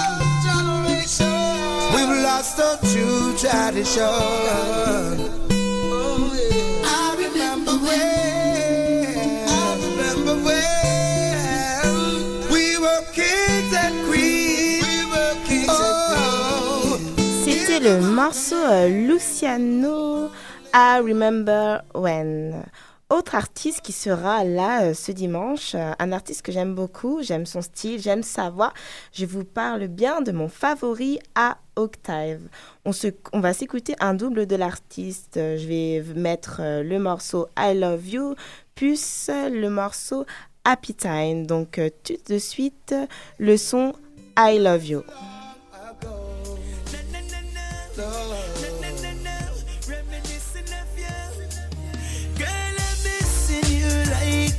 C'était 17.45 17.79
le 17.79 18.01
morceau 18.01 18.55
euh, 18.55 18.87
Luciano. 19.07 20.29
I 20.73 20.99
remember 20.99 21.81
when. 21.93 22.65
Autre 23.09 23.35
artiste 23.35 23.79
qui 23.81 23.93
sera 23.93 24.43
là 24.43 24.83
euh, 24.83 24.93
ce 24.93 25.13
dimanche, 25.13 25.75
euh, 25.75 25.93
un 25.97 26.11
artiste 26.11 26.41
que 26.41 26.51
j'aime 26.51 26.75
beaucoup, 26.75 27.21
j'aime 27.23 27.45
son 27.45 27.61
style, 27.61 28.01
j'aime 28.01 28.21
sa 28.21 28.49
voix. 28.49 28.73
Je 29.13 29.25
vous 29.25 29.45
parle 29.45 29.87
bien 29.87 30.21
de 30.21 30.33
mon 30.33 30.49
favori 30.49 31.17
à 31.33 31.57
Octave. 31.77 32.41
On, 32.83 33.39
va 33.39 33.53
s'écouter 33.53 33.95
un 34.01 34.13
double 34.13 34.45
de 34.45 34.57
l'artiste. 34.57 35.37
Euh, 35.37 35.57
Je 35.57 35.67
vais 35.67 36.03
mettre 36.15 36.59
le 36.59 36.99
morceau 36.99 37.47
I 37.57 37.79
Love 37.79 38.09
You 38.09 38.35
euh, 38.81 39.49
le 39.49 39.69
morceau 39.69 40.25
Happy 40.65 40.93
Time. 40.93 41.47
Donc 41.47 41.79
tout 42.03 42.13
de 42.27 42.39
suite, 42.39 42.93
le 43.39 43.55
son 43.55 43.93
I 44.37 44.59
Love 44.59 44.85
You. 44.85 45.03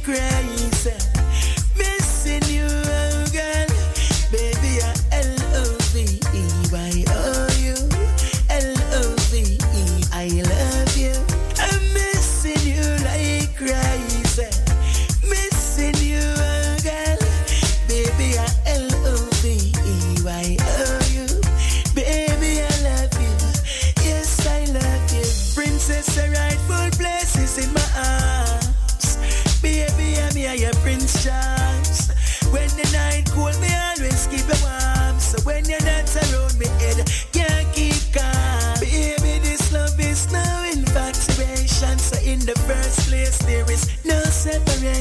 Crazy. 0.09 1.17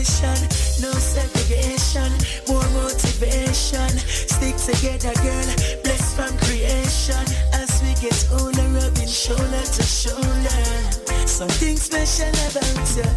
Separation, 0.07 0.81
no 0.81 0.91
segregation, 0.91 2.11
more 2.47 2.67
motivation. 2.71 3.89
Stick 3.99 4.55
together, 4.55 5.13
girl, 5.21 5.49
blessed 5.83 6.15
from 6.15 6.37
creation. 6.39 7.23
As 7.53 7.81
we 7.81 7.93
get 8.01 8.17
older, 8.39 8.67
rubbing 8.73 9.07
shoulder 9.07 9.63
to 9.63 9.83
shoulder. 9.83 11.27
Something 11.27 11.77
special 11.77 12.29
about 12.29 12.95
you. 12.95 13.16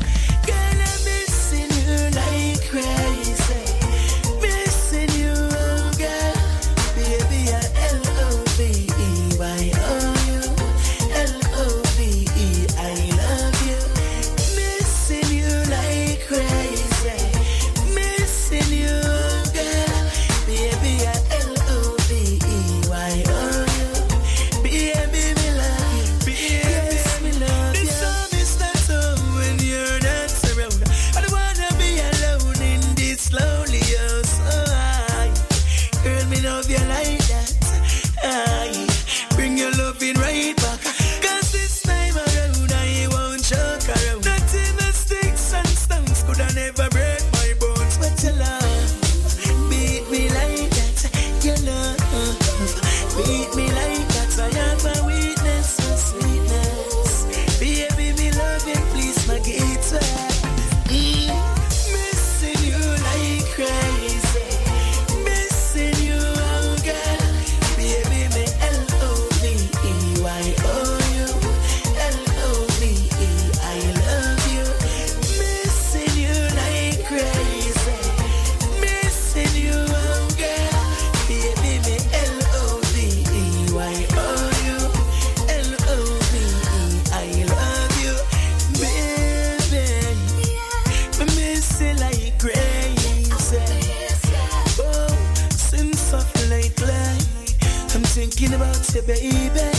You, 98.94 99.02
baby. 99.02 99.70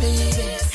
Baby, 0.00 0.73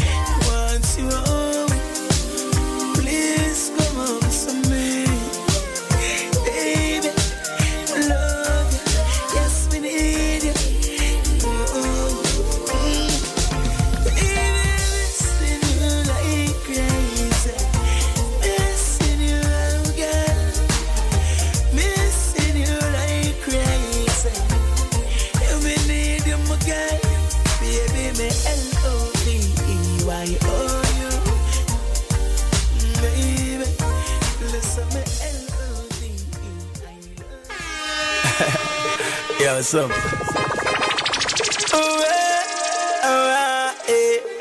Ah, 39.71 39.85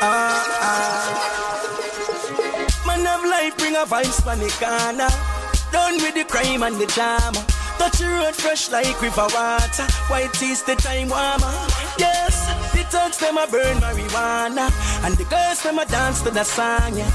ah, 0.00 0.44
ah. 0.62 1.64
Man 2.86 3.06
of 3.06 3.24
life 3.28 3.54
bring 3.58 3.76
a 3.76 3.84
vibes 3.84 4.24
pan 4.24 4.38
the 4.38 4.48
corner. 4.56 5.10
Done 5.70 5.96
with 6.00 6.14
the 6.14 6.24
crime 6.24 6.62
and 6.62 6.76
the 6.76 6.86
drama. 6.86 7.44
Touch 7.76 7.98
the 7.98 8.06
road 8.08 8.34
fresh 8.36 8.70
like 8.70 9.02
river 9.02 9.26
water. 9.34 9.84
White 10.08 10.42
is 10.42 10.62
the 10.62 10.76
time 10.76 11.10
warmer. 11.10 11.52
Yes, 11.98 12.48
the 12.72 12.84
thugs 12.84 13.18
them 13.18 13.36
a 13.36 13.46
burn 13.46 13.76
marijuana. 13.84 14.72
And 15.04 15.14
the 15.18 15.24
girls 15.24 15.62
them 15.62 15.78
a 15.78 15.84
dance 15.84 16.22
to 16.22 16.30
the 16.30 16.44
song, 16.44 16.96
yeah. 16.96 17.10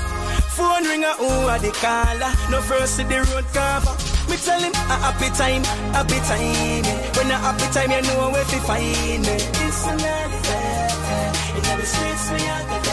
Phone 0.53 0.85
a 0.85 1.13
who 1.17 1.47
a 1.49 1.57
the 1.57 1.71
caller. 1.81 2.31
No 2.51 2.61
first 2.61 2.99
to 2.99 3.05
the 3.07 3.25
road 3.33 3.45
cover. 3.53 3.97
Me 4.29 4.37
tell 4.37 4.61
him 4.61 4.71
a 4.71 4.97
happy 5.01 5.29
time, 5.35 5.63
happy 5.93 6.19
time. 6.29 6.83
yeah. 6.85 7.02
When 7.23 7.31
a 7.31 7.37
happy 7.37 7.67
time, 7.71 7.89
you 7.89 8.01
know 8.01 8.31
where 8.31 8.43
to 8.43 8.59
find 8.67 9.21
me. 9.23 9.35
It's 9.63 9.85
another 9.87 10.41
day. 10.43 11.31
In 11.55 11.63
the 11.79 11.85
streets 11.85 12.29
we 12.31 12.49
are 12.51 12.63
the. 12.67 12.83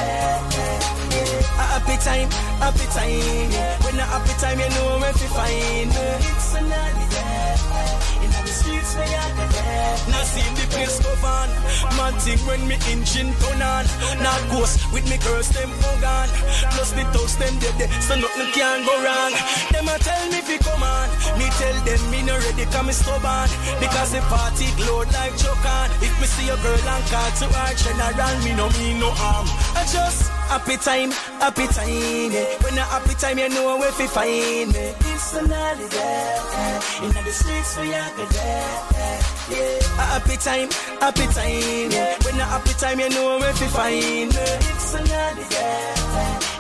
A 1.58 1.64
happy 1.66 1.96
time, 1.98 2.30
happy 2.62 2.86
time. 2.94 3.50
When 3.82 3.98
a 3.98 4.04
happy 4.06 4.34
time, 4.38 4.60
you 4.60 4.68
know 4.68 4.98
where 5.00 5.12
to 5.12 5.26
find 5.34 5.90
me. 5.90 6.06
It's 6.30 6.54
another 6.54 7.06
day. 7.10 7.59
The 8.70 8.86
streets 8.86 8.94
we 8.94 9.14
are 9.18 9.32
the 9.34 9.46
day. 9.52 9.98
Now 10.10 10.22
see 10.22 10.46
the 10.54 10.66
place 10.70 10.98
go 11.02 11.10
on. 11.26 11.48
Man 11.98 12.14
think 12.22 12.40
when 12.46 12.62
me 12.68 12.76
engine 12.86 13.34
turn 13.42 13.62
on. 13.62 13.84
Not 14.22 14.40
ghost 14.50 14.78
with 14.92 15.10
me 15.10 15.18
girls 15.18 15.48
them 15.50 15.70
hug 15.82 16.04
on. 16.06 16.28
Plus 16.70 16.92
the 16.92 17.02
toast 17.10 17.38
them 17.38 17.58
dead 17.58 17.74
there, 17.78 17.90
so 18.00 18.14
nothing 18.14 18.50
can 18.54 18.86
go 18.86 18.94
wrong. 19.02 19.32
Them 19.74 19.90
a 19.90 19.98
tell 19.98 20.22
me 20.30 20.40
fi 20.46 20.56
come 20.62 20.82
on. 20.86 21.08
Me 21.38 21.50
tell 21.58 21.74
them 21.82 22.02
me 22.10 22.22
no 22.22 22.38
ready, 22.38 22.64
come 22.70 22.86
me 22.86 22.92
stubborn. 22.92 23.50
Because 23.82 24.12
the 24.12 24.20
party 24.30 24.70
glowed 24.78 25.10
like 25.12 25.34
choke. 25.36 25.58
If 25.98 26.14
me 26.20 26.26
see 26.30 26.48
a 26.48 26.56
girl 26.62 26.78
and 26.78 27.04
call 27.10 27.30
to 27.42 27.46
her 27.50 27.74
general, 27.74 28.34
me 28.46 28.54
no 28.54 28.70
mean 28.78 29.00
no 29.00 29.10
harm. 29.10 29.50
I 29.74 29.82
just 29.90 30.30
happy 30.46 30.76
time, 30.78 31.10
happy 31.42 31.66
time. 31.66 32.30
Yeah. 32.30 32.46
When 32.62 32.78
a 32.78 32.86
happy 32.86 33.14
time, 33.18 33.38
you 33.38 33.48
know 33.50 33.76
where 33.78 33.92
fi 33.92 34.06
find 34.06 34.72
me. 34.72 34.94
It's 35.10 35.34
a 35.34 35.42
holiday. 35.42 36.38
In 37.02 37.12
the 37.24 37.32
streets 37.32 37.76
we 37.78 37.94
are 37.94 38.10
good. 38.16 38.30
Happy 40.10 40.36
time, 40.36 40.70
happy 41.00 41.26
time. 41.32 41.90
Yeah. 41.90 42.16
When 42.24 42.40
a 42.40 42.44
happy 42.44 42.72
time, 42.74 43.00
you 43.00 43.08
know 43.10 43.38
where 43.38 43.52
fi 43.52 43.66
find. 43.66 44.32
It's 44.34 44.94
a 44.94 44.98
holiday. 44.98 46.00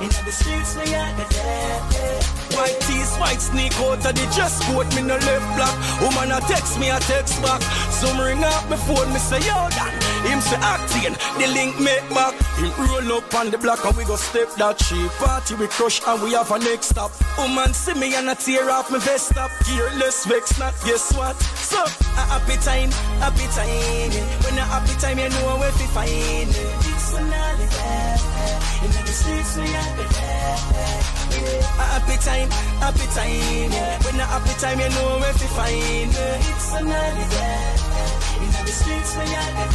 In 0.00 0.08
the 0.08 0.32
streets 0.32 0.76
we 0.76 0.94
are 0.94 1.12
good. 1.16 2.56
White 2.56 2.80
tees, 2.80 3.16
white 3.16 3.40
sneak 3.40 3.74
out 3.80 4.04
of 4.06 4.14
the 4.14 4.26
dress 4.34 4.64
coat, 4.66 4.88
me 4.94 5.02
no 5.02 5.16
left 5.16 5.56
block. 5.56 5.76
Woman 6.00 6.32
a 6.32 6.40
text 6.40 6.78
me, 6.78 6.90
a 6.90 6.98
text 7.00 7.40
back. 7.42 7.62
Some 7.90 8.20
ring 8.20 8.42
up 8.42 8.68
my 8.70 8.76
phone, 8.76 9.12
me 9.12 9.18
say 9.18 9.40
yo 9.40 9.68
Dan. 9.70 9.99
Him 10.26 10.40
say 10.40 10.56
acting, 10.60 11.16
the 11.38 11.46
link 11.52 11.80
make 11.80 12.08
back. 12.10 12.34
Him 12.60 12.72
roll 12.76 13.18
up 13.18 13.34
on 13.34 13.50
the 13.50 13.58
block 13.58 13.84
and 13.84 13.96
we 13.96 14.04
go 14.04 14.16
step 14.16 14.52
that 14.56 14.78
cheap 14.78 15.10
party 15.12 15.54
we 15.54 15.66
crush 15.68 16.00
and 16.06 16.22
we 16.22 16.32
have 16.32 16.50
a 16.50 16.58
next 16.58 16.88
stop. 16.90 17.10
Woman 17.38 17.72
see 17.72 17.94
me 17.94 18.14
and 18.14 18.28
I 18.28 18.34
tear 18.34 18.70
off 18.70 18.90
my 18.90 18.98
vest 18.98 19.36
up. 19.36 19.50
Gearless 19.64 20.26
vex 20.28 20.58
not, 20.58 20.74
guess 20.84 21.12
what? 21.16 21.36
So 21.56 21.80
a 21.80 22.22
happy 22.28 22.56
time, 22.60 22.90
happy 23.20 23.46
time. 23.56 24.12
When 24.44 24.58
a 24.58 24.64
happy 24.68 24.94
time, 25.00 25.18
you 25.18 25.28
know 25.30 25.56
where 25.56 25.70
to 25.70 25.86
find 25.96 26.48
me. 26.48 26.64
It's 26.90 27.14
an. 27.14 27.32
In 28.84 28.90
the 28.92 29.12
streets 29.12 29.56
we 29.56 29.64
the 29.64 30.04
a 31.78 31.84
happy 31.96 32.16
time, 32.20 32.50
happy 32.80 33.06
time. 33.16 33.70
When 34.04 34.20
a 34.20 34.24
happy 34.24 34.54
time, 34.60 34.80
you 34.80 34.88
know 34.90 35.18
where 35.18 35.32
to 35.32 35.48
find 35.56 36.10
me. 36.12 36.26
It's 36.52 36.72
an. 36.74 38.19
In 38.42 38.50
the 38.52 38.72
streets 38.72 39.16
we 39.16 39.34
are 39.40 39.52
the 39.58 39.68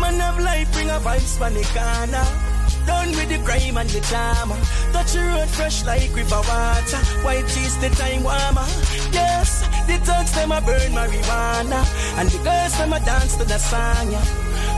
Man 0.00 0.20
of 0.20 0.38
life 0.38 0.72
bring 0.72 0.90
a 0.90 0.98
vibes 1.00 1.36
from 1.36 1.54
the 1.54 1.64
corner. 1.74 2.61
Done 2.86 3.10
with 3.10 3.28
the 3.28 3.38
crime 3.44 3.76
and 3.76 3.90
the 3.90 4.00
drama. 4.08 4.56
Touch 4.92 5.12
the 5.12 5.20
road 5.20 5.48
fresh 5.48 5.84
like 5.84 6.14
river 6.14 6.42
water. 6.48 7.02
White 7.24 7.44
is 7.44 7.76
the 7.78 7.90
time 7.90 8.22
warmer. 8.24 8.66
Yes, 9.12 9.62
the 9.86 9.98
thugs 10.04 10.32
them 10.32 10.52
a 10.52 10.60
burn 10.60 10.92
marijuana. 10.92 11.80
And 12.18 12.28
the 12.28 12.38
girls 12.42 12.76
them 12.78 12.92
a 12.92 13.00
dance 13.00 13.36
to 13.36 13.44
the 13.44 13.58
song. 13.58 14.10
Yeah. 14.10 14.24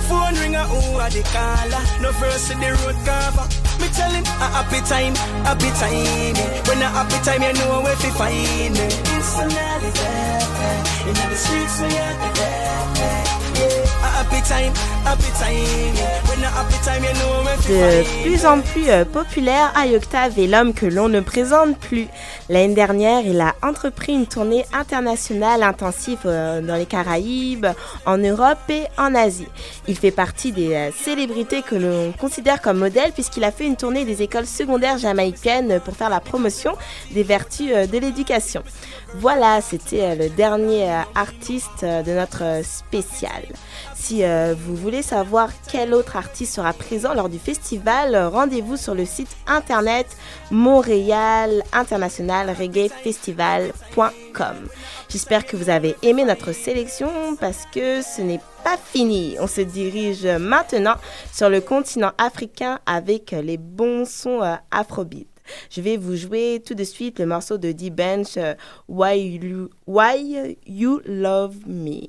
Phone 0.08 0.34
ring 0.36 0.54
a 0.54 0.64
who 0.68 0.98
a 0.98 1.08
the 1.08 1.22
caller. 1.32 1.82
No 2.02 2.12
first 2.12 2.50
in 2.52 2.60
the 2.60 2.72
road 2.84 2.96
cover. 3.04 3.46
Me 3.80 3.88
tell 3.88 4.10
him 4.10 4.24
a 4.24 4.48
happy 4.56 4.80
time, 4.84 5.14
happy 5.44 5.70
time. 5.80 6.36
When 6.68 6.82
a 6.82 6.88
happy 6.88 7.18
time, 7.24 7.42
you 7.42 7.52
know 7.54 7.80
where 7.80 7.96
to 7.96 8.10
find 8.12 8.74
me. 8.74 8.86
It's 9.16 9.38
an 9.38 9.50
holiday. 9.50 10.64
In 11.08 11.14
the 11.14 11.36
streets 11.36 11.80
we 11.80 11.86
are 11.98 12.14
the 12.20 12.40
yeah. 12.40 13.93
De 17.68 18.22
plus 18.22 18.46
en 18.46 18.60
plus 18.60 18.88
euh, 18.90 19.04
populaire, 19.04 19.72
High 19.76 19.96
Octave 19.96 20.38
est 20.38 20.46
l'homme 20.46 20.74
que 20.74 20.86
l'on 20.86 21.08
ne 21.08 21.20
présente 21.20 21.78
plus. 21.78 22.06
L'année 22.48 22.74
dernière, 22.74 23.22
il 23.24 23.40
a 23.40 23.54
entrepris 23.62 24.12
une 24.12 24.26
tournée 24.26 24.64
internationale 24.72 25.62
intensive 25.62 26.18
euh, 26.26 26.60
dans 26.60 26.76
les 26.76 26.86
Caraïbes, 26.86 27.66
en 28.06 28.18
Europe 28.18 28.58
et 28.68 28.84
en 28.98 29.14
Asie. 29.14 29.48
Il 29.88 29.96
fait 29.96 30.10
partie 30.10 30.52
des 30.52 30.74
euh, 30.74 30.90
célébrités 30.92 31.62
que 31.62 31.74
l'on 31.74 32.12
considère 32.12 32.60
comme 32.60 32.78
modèles 32.78 33.12
puisqu'il 33.12 33.44
a 33.44 33.50
fait 33.50 33.66
une 33.66 33.76
tournée 33.76 34.04
des 34.04 34.22
écoles 34.22 34.46
secondaires 34.46 34.98
jamaïcaines 34.98 35.80
pour 35.80 35.96
faire 35.96 36.10
la 36.10 36.20
promotion 36.20 36.72
des 37.12 37.22
vertus 37.22 37.70
de 37.70 37.98
l'éducation. 37.98 38.62
Voilà, 39.16 39.60
c'était 39.60 40.02
euh, 40.02 40.14
le 40.16 40.28
dernier 40.28 40.90
euh, 40.90 41.02
artiste 41.14 41.84
euh, 41.84 42.02
de 42.02 42.10
notre 42.10 42.64
spécial. 42.64 43.44
Si 43.94 44.22
vous 44.22 44.76
voulez 44.76 45.00
savoir 45.00 45.48
quel 45.72 45.94
autre 45.94 46.16
artiste 46.16 46.56
sera 46.56 46.74
présent 46.74 47.14
lors 47.14 47.30
du 47.30 47.38
festival, 47.38 48.14
rendez-vous 48.26 48.76
sur 48.76 48.94
le 48.94 49.06
site 49.06 49.34
internet 49.46 50.06
Montréal 50.50 51.62
International 51.72 52.50
Reggae 52.50 52.90
Festival.com. 52.90 54.56
J'espère 55.08 55.46
que 55.46 55.56
vous 55.56 55.70
avez 55.70 55.96
aimé 56.02 56.26
notre 56.26 56.52
sélection 56.52 57.08
parce 57.40 57.64
que 57.72 58.02
ce 58.02 58.20
n'est 58.20 58.40
pas 58.62 58.76
fini. 58.76 59.36
On 59.40 59.46
se 59.46 59.62
dirige 59.62 60.26
maintenant 60.26 60.96
sur 61.32 61.48
le 61.48 61.62
continent 61.62 62.12
africain 62.18 62.80
avec 62.84 63.30
les 63.30 63.56
bons 63.56 64.06
sons 64.06 64.42
afrobeat. 64.70 65.33
Je 65.70 65.80
vais 65.80 65.96
vous 65.96 66.16
jouer 66.16 66.62
tout 66.64 66.74
de 66.74 66.84
suite 66.84 67.18
le 67.18 67.26
morceau 67.26 67.58
de 67.58 67.72
D-Bench 67.72 68.36
euh, 68.36 68.54
Why, 68.88 69.38
You- 70.66 71.00
Love 71.06 71.66
Me. 71.66 72.00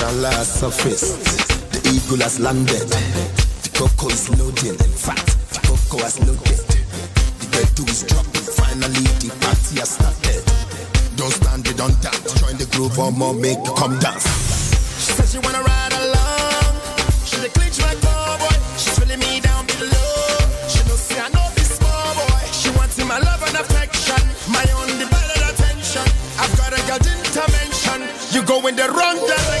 At 0.00 0.12
your 0.12 0.22
last 0.22 0.60
the 0.60 1.80
eagle 1.92 2.24
has 2.24 2.40
landed. 2.40 2.88
The 2.88 3.68
cocoa 3.76 4.08
is 4.08 4.32
loading. 4.32 4.72
In 4.80 4.96
fact, 4.96 5.36
the 5.52 5.60
cocoa 5.60 6.00
has 6.00 6.16
loaded. 6.24 6.56
The 7.36 7.46
ghetto 7.52 7.84
is 7.84 8.08
dropping. 8.08 8.48
Finally, 8.48 9.04
the 9.20 9.28
party 9.44 9.76
has 9.76 10.00
started. 10.00 10.40
Don't 11.20 11.28
stand 11.36 11.68
it, 11.68 11.76
don't 11.76 11.92
dance. 12.00 12.32
Join 12.40 12.56
the 12.56 12.64
groove 12.72 12.96
or 12.98 13.12
more, 13.12 13.34
make 13.34 13.60
you 13.60 13.74
come 13.76 13.98
dance. 14.00 14.24
She 15.04 15.12
says 15.20 15.32
she 15.32 15.38
wanna 15.44 15.60
ride 15.60 15.92
along. 15.92 16.72
She 17.28 17.36
the 17.44 17.52
clinch 17.52 17.76
like 17.84 18.00
boy. 18.00 18.56
She's 18.80 18.96
feeling 18.96 19.20
me 19.20 19.44
down 19.44 19.68
below. 19.68 20.16
She 20.64 20.80
knows 20.88 21.04
say 21.04 21.20
I 21.20 21.28
know 21.28 21.44
this 21.52 21.76
small 21.76 22.08
boy. 22.16 22.40
She 22.56 22.72
wants 22.72 22.96
my 23.04 23.20
love 23.20 23.44
and 23.52 23.56
affection, 23.60 24.22
my 24.48 24.64
undivided 24.80 25.44
attention. 25.44 26.08
I've 26.40 26.56
got 26.56 26.72
a 26.72 26.80
girl 26.88 27.04
intervention. 27.04 28.00
You 28.32 28.40
go 28.48 28.64
in 28.64 28.80
the 28.80 28.88
wrong 28.88 29.20
direction. 29.28 29.59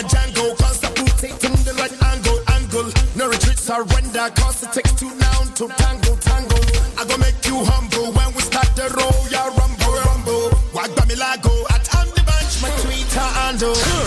A 0.00 0.56
cause 0.56 0.80
the 0.80 0.88
boot 0.96 1.12
taking 1.18 1.52
the 1.64 1.74
right 1.76 1.92
angle, 2.08 2.38
angle. 2.48 2.88
No 3.16 3.28
retreat, 3.28 3.58
surrender, 3.58 4.30
cause 4.34 4.62
it 4.62 4.72
takes 4.72 4.92
two 4.94 5.12
now 5.16 5.40
to 5.58 5.68
tango, 5.76 6.16
tango. 6.16 6.56
I 6.96 7.04
go 7.04 7.16
make 7.18 7.44
you 7.44 7.60
humble 7.64 8.12
when 8.12 8.32
we 8.34 8.40
start 8.40 8.70
the 8.76 8.88
roll, 8.96 9.20
yeah, 9.28 9.48
rumble, 9.60 9.94
rumble. 10.08 10.50
Wag 10.72 10.90
me 11.08 11.16
lago, 11.16 11.52
at 11.70 11.84
on 11.96 12.08
the 12.16 12.22
bench, 12.24 12.62
my 12.62 12.70
Twitter 12.80 13.28
handle. 13.40 13.99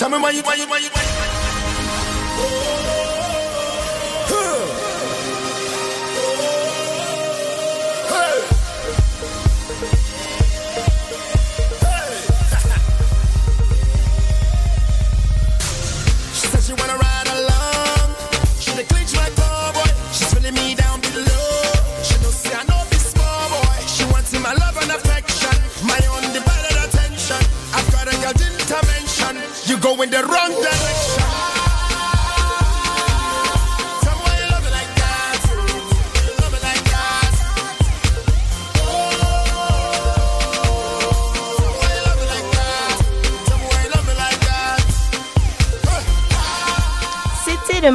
Tell 0.00 0.08
me 0.08 0.18
why 0.18 0.30
you, 0.30 0.40
why 0.42 0.54
you, 0.54 0.66
why 0.66 0.78
you, 0.78 0.99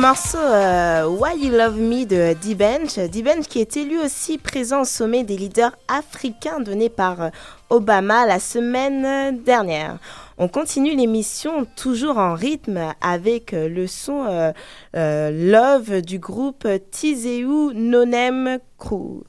morceau 0.08 0.38
euh, 0.38 1.08
Why 1.08 1.48
You 1.48 1.52
Love 1.52 1.80
Me 1.80 2.06
de 2.06 2.36
D-Bench. 2.40 3.00
D-Bench 3.10 3.48
qui 3.48 3.60
est 3.60 3.76
élu 3.76 3.98
aussi 3.98 4.38
présent 4.38 4.82
au 4.82 4.86
sommet 4.86 5.24
des 5.24 5.36
leaders 5.36 5.76
africains 5.88 6.60
donné 6.60 6.90
par 6.90 7.24
euh, 7.24 7.30
Obama 7.72 8.28
la 8.28 8.40
semaine 8.40 9.42
dernière. 9.44 9.98
On 10.38 10.48
continue 10.48 10.96
l'émission 10.96 11.66
toujours 11.76 12.20
en 12.20 12.36
rythme 12.36 12.94
avec 13.02 13.56
euh, 13.56 13.68
le 13.68 13.88
son 13.88 14.54
Love 14.94 16.02
du 16.02 16.20
groupe 16.20 16.68
Tizeu 16.92 17.74
Nonem 17.74 18.60
Crew. 18.78 19.24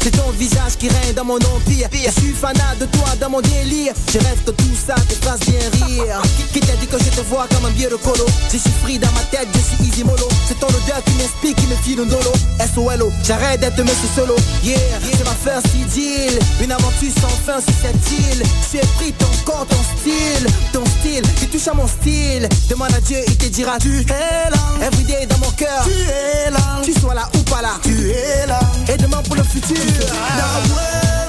C'est 0.00 0.10
ton 0.10 0.30
visage 0.38 0.76
qui 0.78 0.88
règne 0.88 1.14
dans 1.14 1.24
mon 1.24 1.36
empire. 1.36 1.88
Je 1.92 2.10
suis 2.20 2.32
fanat 2.32 2.76
de 2.78 2.86
toi 2.86 3.08
dans 3.20 3.30
mon 3.30 3.40
délire. 3.40 3.92
Je 4.12 4.18
que 4.18 4.50
tout 4.50 4.76
ça 4.86 4.94
te 4.94 5.14
fasse 5.24 5.40
bien 5.40 5.86
rire. 5.86 6.22
Qui 6.52 6.60
t'a 6.60 6.74
dit 6.76 6.86
que 6.86 6.98
je 6.98 7.10
te 7.10 7.20
vois 7.22 7.46
comme 7.52 7.64
un 7.64 7.70
vieux 7.70 7.88
de 7.88 7.96
colo? 7.96 8.24
Je 8.52 8.58
suis 8.58 8.70
free 8.82 8.98
dans 8.98 9.10
ma 9.12 9.20
tête, 9.32 9.48
je 9.52 9.58
suis 9.58 9.88
easy 9.88 10.04
mollo. 10.04 10.28
C'est 10.46 10.58
ton 10.60 10.68
odeur 10.68 11.02
qui 11.04 11.12
m'explique, 11.14 11.56
qui 11.56 11.66
me 11.66 11.74
file 11.76 12.00
un 12.00 12.06
dolo. 12.06 12.32
SOLO, 12.74 13.10
j'arrête 13.24 13.60
d'être 13.60 13.78
monsieur 13.78 14.08
solo. 14.14 14.36
Yeah, 14.62 14.78
c'est 15.02 15.24
ma 15.24 15.34
first 15.34 15.66
deal. 15.92 16.38
Une 16.62 16.70
aventure 16.70 17.12
sans 17.20 17.28
fin 17.28 17.60
sur 17.60 17.74
cette 17.82 18.10
île. 18.12 18.42
Tu 18.70 18.76
es 18.76 18.86
pris 18.96 19.12
ton 19.12 19.26
corps, 19.44 19.66
ton 19.68 19.82
style. 19.98 20.46
Ton 20.72 20.84
style 21.00 21.24
qui 21.40 21.46
touche 21.48 21.68
à 21.68 21.74
mon 21.74 21.88
style. 21.88 22.48
Demande 22.68 22.94
à 22.94 23.00
Dieu, 23.00 23.18
il 23.26 23.36
te 23.36 23.46
dira 23.46 23.78
tu 23.80 24.00
es 24.00 24.50
là. 24.50 24.86
Everyday 24.86 25.26
dans 25.26 25.38
mon 25.38 25.50
cœur. 25.52 25.84
Tu 25.84 25.90
es 25.90 26.50
là. 26.50 26.80
Tu 26.84 26.92
sois 26.92 27.14
là 27.14 27.28
ou 27.34 27.38
pas 27.50 27.62
là. 27.62 27.72
Tu 27.82 28.10
es 28.10 28.46
là. 28.46 28.60
Et 28.88 28.96
demain 28.96 29.22
pour 29.22 29.34
le 29.34 29.42
futur. 29.42 29.63
Dawe, 29.64 29.76
galon 30.36 31.23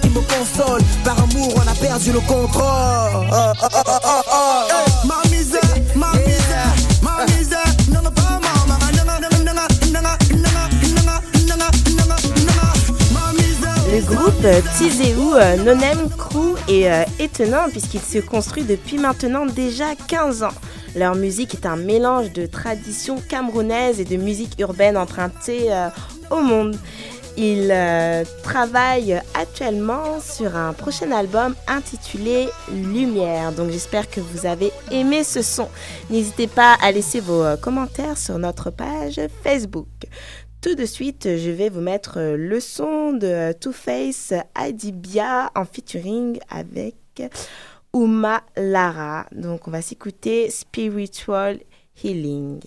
qui 0.00 0.08
me 0.10 0.20
console. 0.20 0.82
Par 1.04 1.18
amour, 1.18 1.54
on 1.56 1.68
a 1.68 1.74
perdu 1.74 2.12
le 2.12 2.20
contrôle. 2.20 2.64
Oh, 2.64 3.52
oh, 3.62 3.68
oh, 3.74 3.80
oh, 3.86 3.98
oh, 4.04 4.22
oh. 4.32 4.86
Le 13.96 14.02
groupe 14.02 14.44
euh, 14.44 14.60
Tizéou 14.76 15.34
euh, 15.36 15.56
Nonem 15.56 16.10
Crew 16.10 16.54
est 16.68 16.90
euh, 16.90 17.04
étonnant 17.18 17.70
puisqu'il 17.70 18.02
se 18.02 18.18
construit 18.18 18.62
depuis 18.64 18.98
maintenant 18.98 19.46
déjà 19.46 19.94
15 19.94 20.42
ans. 20.42 20.52
Leur 20.94 21.14
musique 21.14 21.54
est 21.54 21.66
un 21.66 21.76
mélange 21.76 22.32
de 22.32 22.46
traditions 22.46 23.22
camerounaises 23.26 24.00
et 24.00 24.04
de 24.04 24.16
musique 24.16 24.58
urbaine 24.58 24.96
empruntée 24.96 25.72
euh, 25.72 25.88
au 26.30 26.40
monde. 26.40 26.76
Ils 27.38 27.70
euh, 27.70 28.24
travaillent 28.42 29.20
actuellement 29.34 30.20
sur 30.20 30.56
un 30.56 30.72
prochain 30.72 31.12
album 31.12 31.54
intitulé 31.66 32.48
Lumière. 32.72 33.52
Donc 33.52 33.70
j'espère 33.70 34.08
que 34.08 34.20
vous 34.20 34.46
avez 34.46 34.72
aimé 34.90 35.22
ce 35.22 35.42
son. 35.42 35.68
N'hésitez 36.08 36.46
pas 36.46 36.76
à 36.80 36.92
laisser 36.92 37.20
vos 37.20 37.42
euh, 37.42 37.56
commentaires 37.58 38.16
sur 38.16 38.38
notre 38.38 38.70
page 38.70 39.20
Facebook. 39.42 39.88
Tout 40.62 40.74
de 40.74 40.86
suite, 40.86 41.28
je 41.36 41.50
vais 41.50 41.68
vous 41.68 41.82
mettre 41.82 42.18
euh, 42.18 42.36
le 42.38 42.58
son 42.58 43.12
de 43.12 43.52
Two 43.52 43.72
Face 43.72 44.32
Adibia 44.54 45.50
en 45.54 45.66
featuring 45.66 46.38
avec 46.48 46.96
Uma 47.92 48.42
Lara. 48.56 49.26
Donc 49.32 49.68
on 49.68 49.70
va 49.70 49.82
s'écouter 49.82 50.48
Spiritual 50.48 51.60
Healing. 52.02 52.60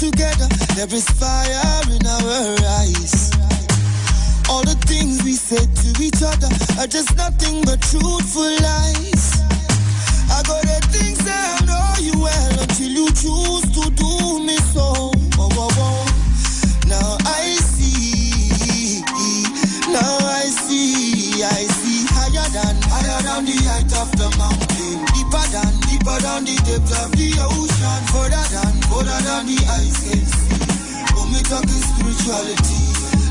Together, 0.00 0.48
there 0.76 0.88
is 0.88 1.04
fire 1.04 1.84
in 1.92 2.00
our 2.08 2.56
eyes. 2.80 3.28
All 4.48 4.64
the 4.64 4.72
things 4.88 5.22
we 5.22 5.32
said 5.32 5.68
to 5.84 5.90
each 6.02 6.22
other 6.24 6.48
are 6.80 6.86
just 6.88 7.14
nothing 7.18 7.60
but 7.68 7.82
truthful 7.84 8.48
lies. 8.64 9.36
I 10.32 10.40
got 10.48 10.64
the 10.64 10.80
things 10.88 11.20
that 11.28 11.36
I 11.36 11.66
know 11.68 12.00
you 12.00 12.16
well 12.16 12.56
until 12.64 12.88
you 12.88 13.06
choose 13.12 13.68
to 13.76 13.84
do 13.92 14.40
me 14.40 14.56
so. 14.72 15.12
Whoa, 15.36 15.52
whoa, 15.52 15.68
whoa. 15.68 16.00
Now 16.88 17.20
I 17.28 17.60
see, 17.60 19.04
now 19.92 20.16
I 20.32 20.48
see, 20.48 21.44
I 21.44 21.68
see 21.76 22.08
higher 22.08 22.48
than, 22.56 22.76
higher 22.88 23.20
than 23.20 23.44
the 23.44 23.56
height 23.68 23.92
of 24.00 24.08
the 24.16 24.32
mountain, 24.40 25.04
deeper 25.12 25.44
than, 25.52 25.79
deeper 26.10 26.22
than 26.26 26.44
the 26.44 26.56
depth 26.66 26.90
of 27.04 27.10
the 27.14 27.30
ocean, 27.38 28.02
further 28.10 28.46
than, 28.50 28.74
further 28.90 29.20
than 29.22 29.46
the 29.46 29.58
eyes 29.70 29.94
can 30.02 30.24
see. 30.26 30.58
When 31.14 31.30
we 31.30 31.40
talking 31.46 31.82
spirituality, 31.86 32.82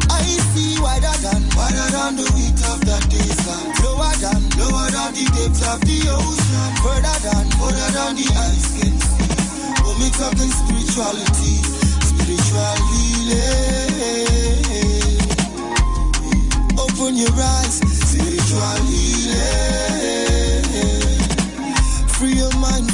I 0.07 0.23
see 0.23 0.80
wider 0.80 1.15
than, 1.19 1.43
wider 1.59 1.88
than 1.91 2.15
the 2.15 2.23
width 2.32 2.63
of 2.71 2.80
the 2.88 2.97
desert, 3.11 3.84
lower 3.84 4.15
than, 4.23 4.41
lower 4.55 4.88
than 4.91 5.11
the 5.11 5.25
depth 5.36 5.63
of 5.67 5.80
the 5.84 5.99
ocean, 6.07 6.71
further 6.80 7.17
than, 7.19 7.45
further 7.59 7.89
than 7.91 8.15
the 8.15 8.27
eyes 8.47 8.63
can 8.80 8.95
see. 8.95 9.27
When 9.84 9.95
we 9.99 10.07
talking 10.15 10.51
spirituality, 10.51 11.59
spiritual 11.99 12.80
healing. 12.95 13.89
Open 16.80 17.13
your 17.17 17.36
eyes, 17.36 17.84
spiritual 17.84 18.80
healing. 18.88 19.89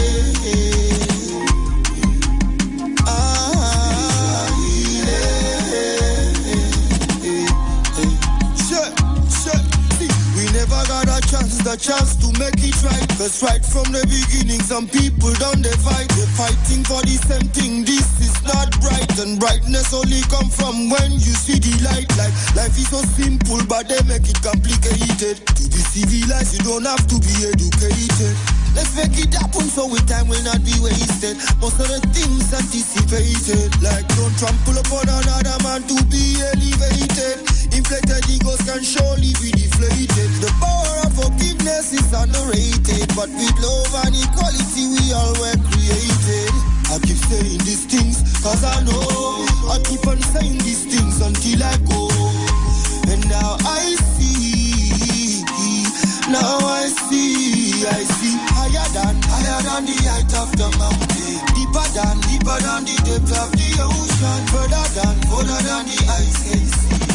Ah. 3.06 4.46
We 10.36 10.46
never 10.52 10.82
got 10.86 11.08
a 11.08 11.20
chance, 11.26 11.58
the 11.58 11.76
chance 11.76 12.14
to 12.22 12.26
make 12.38 12.62
it 12.62 12.82
right. 12.84 13.08
Cause 13.18 13.42
right 13.42 13.64
from 13.64 13.90
the 13.92 14.06
beginning, 14.06 14.60
some 14.60 14.86
people 14.86 15.32
done 15.34 15.62
they 15.62 15.74
fight. 15.82 16.08
They're 16.14 16.26
fighting 16.38 16.84
for 16.84 17.02
the 17.02 17.18
same 17.26 17.48
thing. 17.50 17.84
This 17.84 18.06
is 18.19 18.19
not 18.50 18.74
bright, 18.82 19.14
and 19.22 19.38
brightness 19.38 19.94
only 19.94 20.22
come 20.26 20.50
from 20.50 20.90
when 20.90 21.12
you 21.12 21.34
see 21.34 21.58
the 21.58 21.74
light. 21.86 22.10
Like 22.18 22.34
life 22.58 22.74
is 22.74 22.90
so 22.90 23.00
simple, 23.14 23.62
but 23.70 23.86
they 23.86 24.02
make 24.10 24.26
it 24.26 24.40
complicated. 24.42 25.38
To 25.46 25.62
be 25.70 25.80
civilized, 25.80 26.58
you 26.58 26.62
don't 26.66 26.86
have 26.86 27.06
to 27.06 27.16
be 27.22 27.34
educated. 27.46 28.34
Let's 28.74 28.94
make 28.94 29.18
it 29.18 29.34
happen 29.34 29.66
so 29.66 29.86
with 29.90 30.06
time 30.06 30.30
will 30.30 30.42
not 30.46 30.62
be 30.62 30.74
wasted. 30.78 31.38
Most 31.58 31.82
of 31.82 31.90
the 31.90 32.00
things 32.14 32.50
anticipated, 32.54 33.70
like 33.82 34.06
don't 34.14 34.34
trample 34.38 34.78
upon 34.78 35.10
another 35.10 35.58
man 35.66 35.82
to 35.90 35.96
be 36.06 36.38
elevated. 36.38 37.42
Inflated 37.74 38.22
egos 38.30 38.62
can 38.62 38.82
surely 38.82 39.34
be 39.42 39.50
deflated. 39.54 40.30
The 40.42 40.50
power 40.62 41.06
of 41.06 41.12
forgiveness 41.18 41.92
is 41.94 42.10
underrated, 42.14 43.10
but 43.18 43.30
with 43.30 43.56
love 43.58 43.94
and 44.06 44.14
equality 44.14 44.84
we 44.86 45.02
all 45.14 45.34
were 45.38 45.58
created. 45.70 46.69
I 46.90 46.98
keep 46.98 47.16
saying 47.30 47.58
these 47.62 47.86
things 47.86 48.18
cause 48.42 48.64
I 48.64 48.82
know 48.82 49.46
I 49.70 49.78
keep 49.84 50.04
on 50.08 50.20
saying 50.34 50.58
these 50.58 50.84
things 50.90 51.20
until 51.22 51.62
I 51.62 51.76
go. 51.86 52.10
And 53.06 53.22
now 53.28 53.56
I 53.62 53.94
see, 54.18 55.44
now 56.26 56.58
I 56.66 56.90
see, 56.90 57.86
I 57.86 58.02
see 58.02 58.34
higher 58.50 58.88
than, 58.90 59.22
higher 59.22 59.62
than 59.62 59.86
the 59.86 59.96
height 60.02 60.34
of 60.34 60.50
the 60.58 60.66
mountain, 60.82 61.38
deeper 61.54 61.86
than, 61.94 62.18
deeper 62.26 62.58
than 62.58 62.82
the 62.82 62.96
depth 63.06 63.38
of 63.38 63.50
the 63.54 63.70
ocean, 63.86 64.42
further 64.50 64.86
than, 64.98 65.14
further 65.30 65.62
than 65.62 65.86
the 65.86 65.98
eyes 66.10 66.36
can 66.42 66.66
see. 66.66 67.09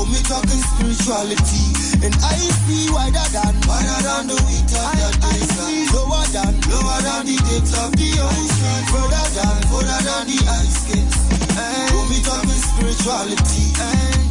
Now 0.00 0.06
me 0.06 0.22
talking 0.22 0.48
spirituality, 0.48 1.76
and 2.00 2.14
I 2.24 2.32
see 2.64 2.88
wider 2.90 3.20
than 3.36 3.52
wider 3.68 4.00
than 4.00 4.28
the 4.28 4.36
wheat 4.48 4.72
of 4.72 4.96
the 4.96 5.08
place. 5.20 5.60
I 5.60 5.68
see 5.68 5.92
Lower 5.92 6.24
than 6.32 6.56
lower 6.72 7.00
than 7.04 7.26
the 7.26 7.36
depths 7.36 7.76
of 7.76 7.92
the 7.92 8.08
ocean, 8.16 8.80
further 8.88 9.28
than 9.36 9.60
further 9.68 10.00
than 10.00 10.24
the 10.24 10.40
ice 10.56 10.88
skates. 10.88 11.20
Now 11.52 12.08
me 12.08 12.16
talking 12.24 12.48
spirituality. 12.48 13.76
And 13.76 14.29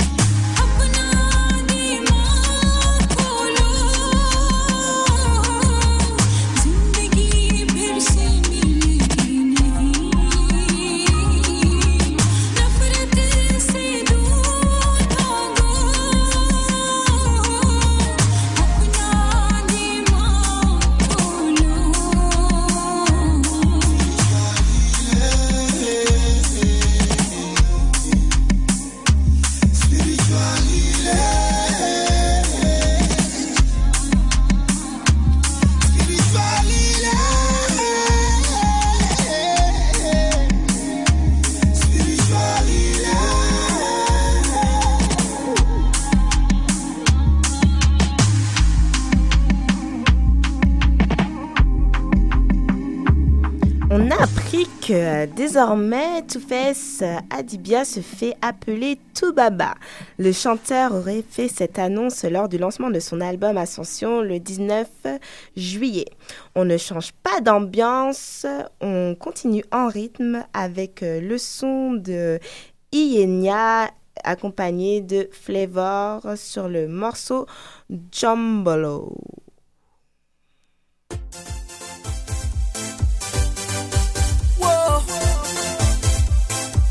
désormais 55.40 56.22
euh, 56.52 57.18
Adibia 57.30 57.86
se 57.86 58.02
fait 58.02 58.36
appeler 58.42 59.00
Toubaba. 59.18 59.74
Le 60.18 60.34
chanteur 60.34 60.94
aurait 60.94 61.24
fait 61.28 61.48
cette 61.48 61.80
annonce 61.80 62.26
lors 62.26 62.50
du 62.50 62.58
lancement 62.58 62.90
de 62.90 63.00
son 63.00 63.22
album 63.22 63.56
Ascension 63.56 64.22
le 64.22 64.40
19 64.42 64.90
juillet. 65.56 66.10
On 66.56 66.66
ne 66.66 66.76
change 66.76 67.14
pas 67.24 67.40
d'ambiance, 67.40 68.46
on 68.82 69.16
continue 69.18 69.64
en 69.72 69.88
rythme 69.88 70.44
avec 70.54 71.04
euh, 71.04 71.22
le 71.22 71.38
son 71.38 71.94
de 71.94 72.38
Ienia 72.92 73.92
accompagné 74.26 75.00
de 75.00 75.30
Flavor 75.32 76.22
sur 76.36 76.68
le 76.68 76.90
morceau 76.90 77.46
Jumbolo. 78.12 79.16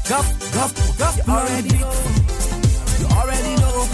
Guff, 0.09 0.25
guff, 0.55 0.73
guff, 0.97 1.17
you 1.19 1.33
already 1.35 1.69
know. 1.77 1.93
You 2.99 3.07
already 3.13 3.55
know. 3.61 3.85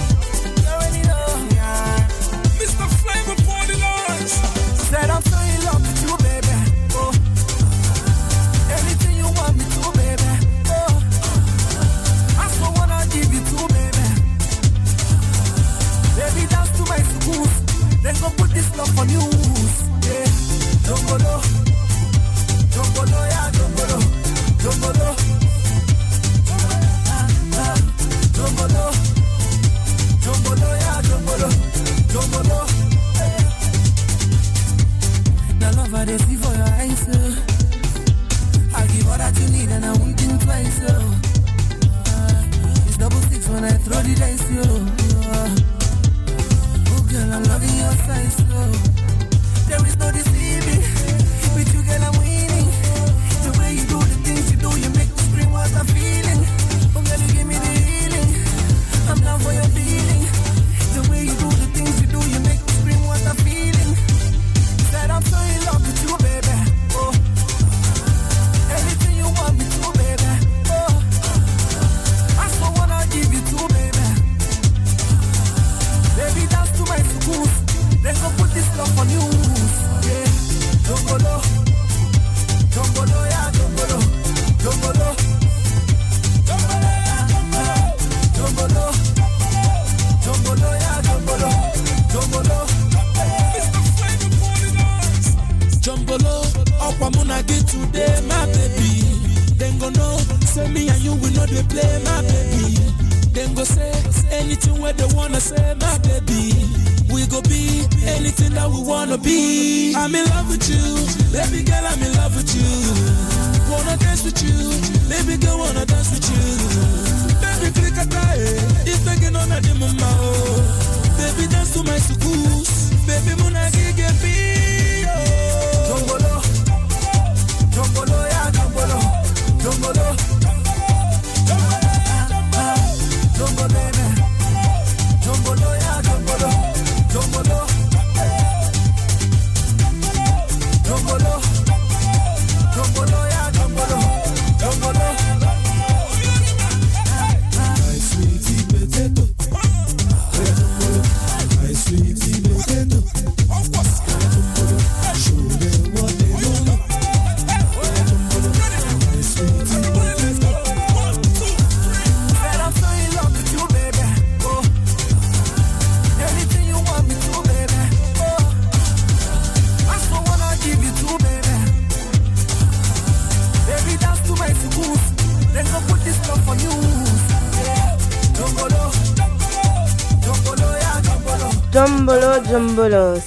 You 0.46 0.66
already 0.70 1.02
know. 1.10 1.26
Yeah. 1.50 2.06
Mr. 2.54 2.86
Flavour 3.02 3.34
Party 3.42 3.74
Said 4.86 5.10
I'm 5.10 5.22
so 5.22 5.36
in 5.42 5.64
love 5.66 5.82
with 5.82 6.02
you, 6.06 6.14
baby. 6.22 6.54
Oh. 6.94 7.10
everything 8.70 9.16
you 9.16 9.26
want 9.26 9.58
me 9.58 9.64
to, 9.64 9.82
baby. 9.98 10.30
Oh. 10.70 11.02
I 12.38 12.46
so 12.46 12.70
wanna 12.78 13.02
give 13.10 13.34
you 13.34 13.42
to, 13.50 13.58
baby. 13.74 14.06
Baby, 16.14 16.46
dance 16.46 16.70
to 16.78 16.82
my 16.86 17.02
schools. 17.10 17.52
Then 18.04 18.14
go 18.22 18.30
put 18.38 18.50
this 18.54 18.70
love 18.78 18.96
on 19.00 19.08
news. 19.08 19.74
Don't 20.86 21.04
go 21.08 21.16
low. 21.26 21.40
Don't 22.70 22.94
go 22.94 23.02
low, 23.02 23.24
yeah. 23.34 23.50
Don't 23.50 23.76
go 23.76 23.84
low. 23.90 24.02
Don't 24.62 24.80
go 24.80 25.04
low. 25.04 25.23
I 36.05 36.07
just 36.07 36.28
see 36.28 36.36
for 36.36 36.52
your 36.52 36.66
answer. 36.66 37.53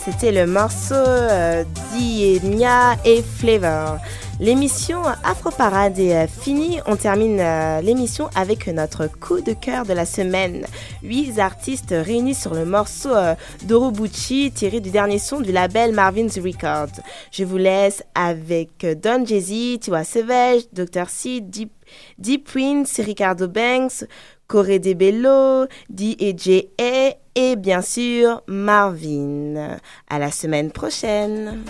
c'était 0.10 0.32
le 0.32 0.50
morceau 0.50 0.94
euh, 0.96 1.66
et 2.00 3.22
Flavor. 3.22 3.98
L'émission 4.40 5.02
Afro 5.22 5.50
Parade 5.50 6.00
est 6.00 6.16
euh, 6.16 6.28
finie. 6.28 6.80
On 6.86 6.96
termine 6.96 7.40
euh, 7.42 7.82
l'émission 7.82 8.30
avec 8.34 8.68
notre 8.68 9.08
coup 9.08 9.42
de 9.42 9.52
cœur 9.52 9.86
de 9.86 9.92
la 9.92 10.06
semaine. 10.06 10.66
Huit 11.04 11.40
artistes 11.40 11.94
réunis 11.94 12.36
sur 12.36 12.54
le 12.54 12.64
morceau 12.64 13.10
euh, 13.10 13.36
d'Orobuchi 13.64 14.52
tiré 14.52 14.80
du 14.80 14.92
dernier 14.92 15.20
son 15.20 15.42
du 15.42 15.52
label 15.52 15.92
Marvin's 15.92 16.38
Records. 16.38 17.02
Je 17.32 17.44
vous 17.44 17.58
laisse 17.58 18.02
avec 18.16 18.86
euh, 18.86 18.96
Don 18.96 19.26
Jay-Z, 19.26 19.82
Tiwa 19.82 20.06
Savage, 20.06 20.62
Dr. 20.72 21.10
C, 21.10 21.42
Deep, 21.42 21.74
Deep 22.18 22.46
Prince, 22.46 23.02
Ricardo 23.04 23.50
Banks, 23.50 24.06
Corey 24.48 24.80
De 24.80 24.94
Bello, 24.94 25.66
DJA 25.90 27.18
et 27.38 27.56
bien 27.56 27.84
sûr 27.84 28.42
Marvin. 28.48 29.78
À 30.10 30.20
la 30.20 30.32
semaine 30.32 30.72
prochaine. 30.72 31.64